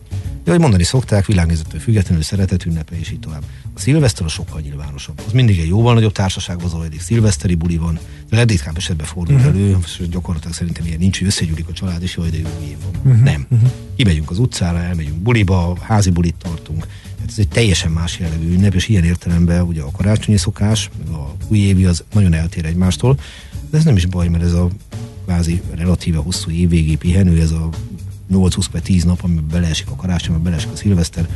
[0.47, 3.43] De hogy mondani szokták, világnézettől függetlenül szeretet ünnepe, és így tovább.
[3.75, 5.21] A szilveszter a sokkal nyilvánosabb.
[5.27, 7.01] Az mindig egy jóval nagyobb társaságban zajlik.
[7.01, 9.51] Szilveszteri buli van, de legritkább esetben fordul uh-huh.
[9.51, 12.77] elő, és gyakorlatilag szerintem ilyen nincs, hogy összegyűlik a család, és jaj, de jó év
[12.83, 13.13] van.
[13.13, 13.25] Uh-huh.
[13.25, 13.47] Nem.
[13.51, 13.71] Uh-huh.
[13.97, 16.87] Kimegyünk az utcára, elmegyünk buliba, házi bulit tartunk.
[17.21, 21.45] Hát ez egy teljesen más jellegű ünnep, és ilyen értelemben ugye a karácsonyi szokás, a
[21.49, 23.19] újévi az nagyon eltér egymástól,
[23.71, 24.69] de ez nem is baj, mert ez a
[25.25, 27.69] kvázi relatíve hosszú évvégi pihenő, ez a
[28.33, 31.27] 8-20 vagy 10 nap, amiben beleesik a karácsony, amiben beleesik a szilveszter.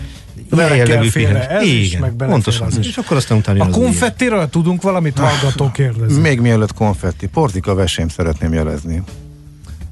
[1.11, 2.67] Félre, ez Igen, is, meg pontosan.
[2.67, 2.87] Az is.
[2.87, 6.21] És akkor aztán utána A konfettiről tudunk valamit hallgató kérdezni?
[6.21, 9.03] Még mielőtt konfetti, portika vesém szeretném jelezni.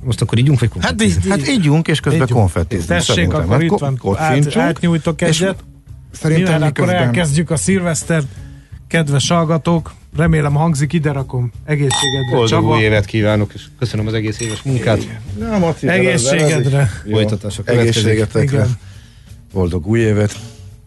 [0.05, 2.89] Most akkor ígyunk, vagy Hát, így, hát ígyunk, és közben konfettizunk.
[2.89, 5.65] Tessék, akkor itt van, át, átnyújtok egyet.
[6.11, 8.27] Szerintem akkor elkezdjük a szilvesztert.
[8.89, 12.31] Kedves hallgatók, remélem hangzik, ide rakom egészségedre.
[12.31, 12.77] Boldog Csaba.
[12.77, 15.19] új évet kívánok, és köszönöm az egész éves munkát.
[15.39, 16.91] Nem, Maci, egészségedre.
[17.11, 18.67] Folytatás a Egészségetekre.
[19.53, 20.39] Boldog új évet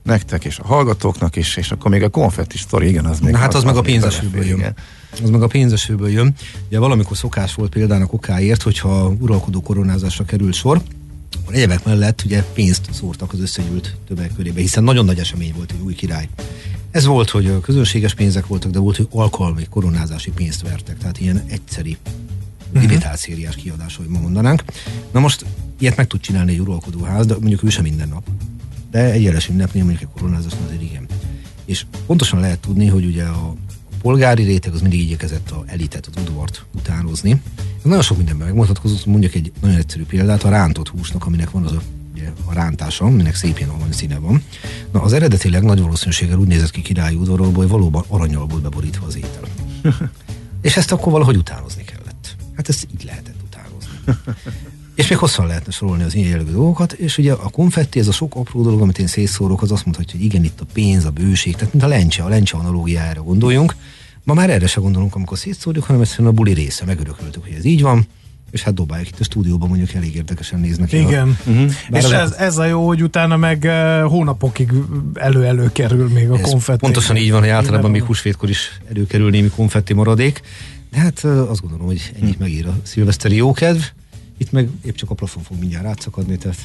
[0.04, 3.32] nektek és a hallgatóknak is, és akkor még a konfetti sztori, igen, az még...
[3.32, 4.58] Na, hát az, az meg a pénzesőből jön.
[4.58, 4.76] Igen.
[5.24, 6.34] Az meg a pénzesőből jön.
[6.68, 10.82] Ugye valamikor szokás volt például a kokáért, hogyha uralkodó koronázásra került sor,
[11.42, 15.72] akkor egyebek mellett ugye pénzt szórtak az összegyűlt többek körébe, hiszen nagyon nagy esemény volt,
[15.72, 16.28] egy új király
[16.92, 21.44] Ez volt, hogy közönséges pénzek voltak, de volt, hogy alkalmi koronázási pénzt vertek, tehát ilyen
[21.48, 21.98] egyszeri
[22.74, 24.64] limitált szériás kiadás, hogy ma mondanánk.
[25.12, 25.46] Na most
[25.80, 28.28] ilyet meg tud csinálni egy uralkodóház, de mondjuk ő sem minden nap.
[28.92, 31.06] De egy jeles ünnepnél mondjuk egy koronázás azért igen.
[31.66, 33.56] És pontosan lehet tudni, hogy ugye a
[34.02, 37.42] polgári réteg az mindig igyekezett a elitet, az udvart utánozni.
[37.58, 41.64] Ez nagyon sok mindenben megmutatkozott, mondjuk egy nagyon egyszerű példát, a rántott húsnak, aminek van
[41.64, 41.82] az a,
[42.22, 44.44] ugye, a rántása, aminek szépén arany színe van.
[44.92, 49.06] Na, az eredetileg nagy valószínűséggel úgy nézett ki királyi udvarról, hogy valóban aranyal volt beborítva
[49.06, 49.44] az étel.
[50.62, 52.36] És ezt akkor valahogy utánozni kellett.
[52.56, 53.90] Hát ezt így lehetett utánozni.
[54.96, 58.12] És még hosszan lehetne sorolni az ilyen jellegű dolgokat, és ugye a konfetti, ez a
[58.12, 61.10] sok apró dolog, amit én szétszórok, az azt mondhatja, hogy igen, itt a pénz, a
[61.10, 63.76] bőség, tehát mint a lencse, a lencse analógiára gondoljunk.
[64.24, 67.66] Ma már erre se gondolunk, amikor szétszórjuk, hanem egyszerűen a buli része, megörököltük, hogy ez
[67.66, 68.08] így van,
[68.52, 70.92] és hát dobálják itt a stúdióban, mondjuk elég érdekesen néznek.
[70.92, 71.38] Igen.
[71.46, 71.50] A...
[71.50, 71.72] Uh-huh.
[71.92, 74.72] És ez, ez a jó, hogy utána meg uh, hónapokig
[75.14, 76.80] elő-elő kerül még a konfetti.
[76.80, 80.42] Pontosan így van, hogy általában még húsvétkor is előkerül némi konfetti maradék.
[80.92, 83.82] De hát uh, azt gondolom, hogy ennyit megír a szilveszteri jókedv.
[84.38, 86.58] Itt meg épp csak a plafon fog mindjárt átszakadni, tehát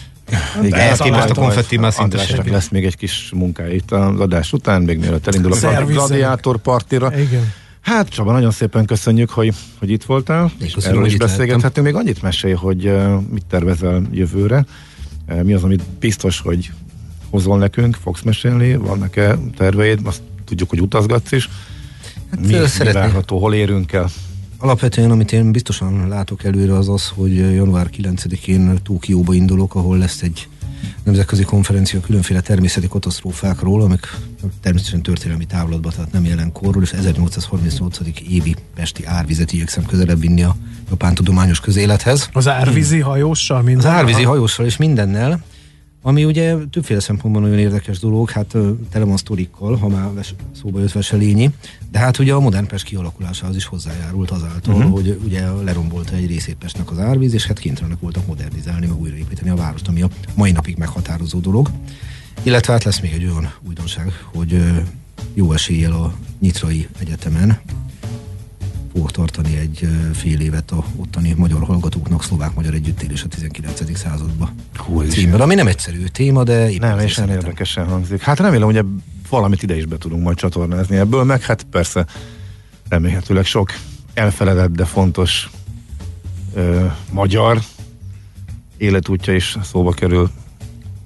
[0.62, 4.52] igen, ez képest a konfetti már szinte lesz még egy kis munkája itt az adás
[4.52, 7.18] után, még mielőtt elindul a gladiátor partira.
[7.18, 7.52] Igen.
[7.86, 11.86] Hát Csaba, nagyon szépen köszönjük, hogy, hogy itt voltál, és köszönöm, erről is beszélgethetünk.
[11.86, 14.66] Még annyit mesélj, hogy uh, mit tervezel jövőre,
[15.28, 16.70] uh, mi az, amit biztos, hogy
[17.30, 21.48] hozol nekünk, fogsz mesélni, vannak-e terveid, azt tudjuk, hogy utazgatsz is.
[22.30, 24.10] Hát mi, mi várható, hol érünk el?
[24.58, 30.22] Alapvetően, amit én biztosan látok előre, az az, hogy január 9-én Tókióba indulok, ahol lesz
[30.22, 30.48] egy
[31.02, 34.16] nemzetközi konferencia különféle természeti katasztrófákról, amik
[34.62, 37.98] természetesen történelmi távlatban, tehát nem jelenkorról, és 1838.
[38.28, 40.56] évi pesti árvizet igyekszem közelebb vinni a
[40.90, 42.28] japán tudományos közélethez.
[42.32, 43.62] Az árvízi hajóssal?
[43.62, 45.44] Minden az árvízi hajóssal és mindennel.
[46.06, 48.56] Ami ugye többféle szempontból nagyon érdekes dolog, hát
[48.90, 50.10] tele van sztorikkal, ha már
[50.62, 51.50] szóba jött Veselényi,
[51.90, 54.92] de hát ugye a modern Pest kialakulásához is hozzájárult azáltal, uh-huh.
[54.92, 59.50] hogy ugye lerombolta egy részét Pestnek az árvíz, és hát kénytelenek voltak modernizálni, meg újraépíteni
[59.50, 61.70] a várost, ami a mai napig meghatározó dolog.
[62.42, 64.62] Illetve hát lesz még egy olyan újdonság, hogy
[65.34, 67.60] jó eséllyel a Nyitrai Egyetemen
[69.04, 73.98] tartani egy fél évet a ottani magyar hallgatóknak szlovák-magyar együttélés a 19.
[73.98, 74.54] században
[75.08, 78.20] címmel, ami nem egyszerű téma, de nem, és nem érdekesen hangzik.
[78.20, 78.84] Hát remélem, hogy
[79.28, 82.06] valamit ide is be tudunk majd csatornázni ebből, meg hát persze
[82.88, 83.72] remélhetőleg sok
[84.14, 85.50] elfeledett, de fontos
[86.54, 87.60] ö, magyar
[88.76, 90.30] életútja is szóba kerül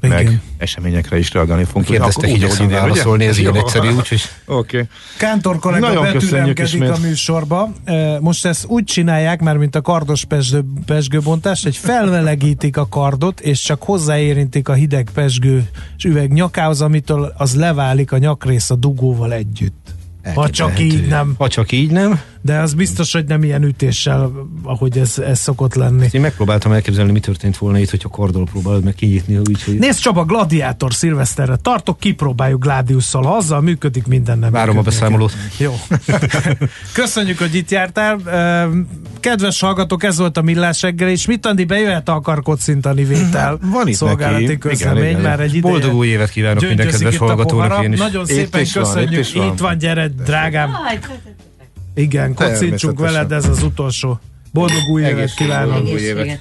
[0.00, 0.24] igen.
[0.24, 1.84] meg eseményekre is reagálni fogunk.
[1.84, 4.22] Kérdezte, hogy igyekszem válaszolni, ez ilyen egyszerű, úgyhogy...
[4.46, 4.76] Oké.
[4.76, 4.88] Okay.
[5.16, 7.72] Kántor kollega Nagyon betüremkedik a műsorba.
[8.20, 13.60] Most ezt úgy csinálják, mert mint a kardos pesgő, pesgőbontás, hogy felmelegítik a kardot, és
[13.62, 15.68] csak hozzáérintik a hideg pesgő
[16.04, 19.94] üveg nyakához, amitől az leválik a nyakrész a dugóval együtt.
[20.34, 21.34] Ha csak így nem.
[21.38, 22.20] Ha csak így nem.
[22.42, 24.32] De az biztos, hogy nem ilyen ütéssel,
[24.62, 26.08] ahogy ez, ez szokott lenni.
[26.10, 29.36] Én megpróbáltam elképzelni, mi történt volna itt, hogyha kardol próbálod meg kinyitni.
[29.36, 29.78] Úgy, hogy...
[29.78, 33.22] Nézd Csaba, gladiátor szilveszterre tartok, kipróbáljuk Gladiusszal.
[33.22, 35.32] Ha azzal működik, minden nem Várom a beszámolót.
[35.58, 35.74] Jó.
[36.92, 38.20] Köszönjük, hogy itt jártál.
[39.20, 43.58] Kedves hallgatók, ez volt a Millás reggel, és mit Andi bejöhet a akar kocintani vétel.
[43.72, 44.58] Van itt szolgálati neki.
[44.58, 45.22] közlemény, igen, igen.
[45.30, 45.72] már egy ideje.
[45.72, 47.84] Boldog új évet kívánok minden kedves hallgatónak.
[47.84, 47.98] Én is.
[47.98, 49.10] Nagyon szépen itt köszönjük.
[49.10, 49.52] Van, itt, van.
[49.52, 50.70] itt van, gyere, drágám.
[52.00, 54.20] Igen, kocincsunk veled, ez az utolsó.
[54.52, 55.86] Boldog új évet kívánok!
[55.86, 56.40] Új évet.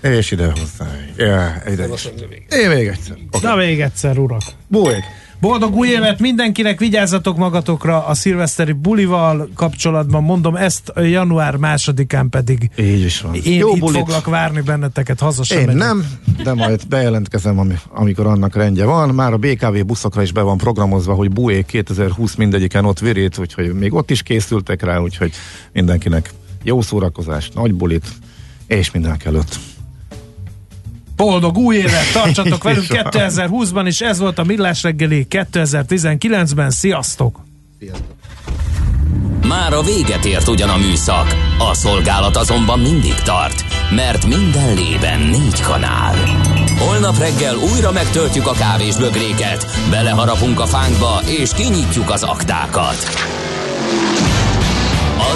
[0.00, 0.90] És ide hozzá.
[1.16, 2.08] Ja, ide is.
[2.50, 3.16] Én még egyszer.
[3.30, 3.50] Okay.
[3.50, 4.42] Na még egyszer, urak.
[4.66, 4.94] Bújj!
[5.40, 12.70] Boldog új évet mindenkinek, vigyázzatok magatokra a szilveszteri bulival kapcsolatban, mondom ezt január másodikán pedig
[12.78, 13.34] Így is van.
[13.34, 13.98] én Jó itt bulit.
[13.98, 15.82] foglak várni benneteket, haza sem Én megyek.
[15.82, 16.04] nem,
[16.44, 19.08] de majd bejelentkezem, amikor annak rendje van.
[19.14, 23.72] Már a BKV buszokra is be van programozva, hogy Bué 2020 mindegyiken ott virít, úgyhogy
[23.72, 25.32] még ott is készültek rá, úgyhogy
[25.72, 26.30] mindenkinek
[26.62, 28.06] jó szórakozást, nagy bulit,
[28.66, 29.58] és mindenek előtt
[31.20, 36.70] Boldog új évet, tartsatok velünk 2020-ban, és ez volt a Millás reggeli 2019-ben.
[36.70, 37.40] Sziasztok!
[37.78, 38.14] Sziasztok!
[39.48, 41.36] Már a véget ért ugyan a műszak,
[41.70, 43.64] a szolgálat azonban mindig tart,
[43.94, 46.14] mert minden lében négy kanál.
[46.78, 52.96] Holnap reggel újra megtöltjük a kávés bögréket, beleharapunk a fánkba és kinyitjuk az aktákat.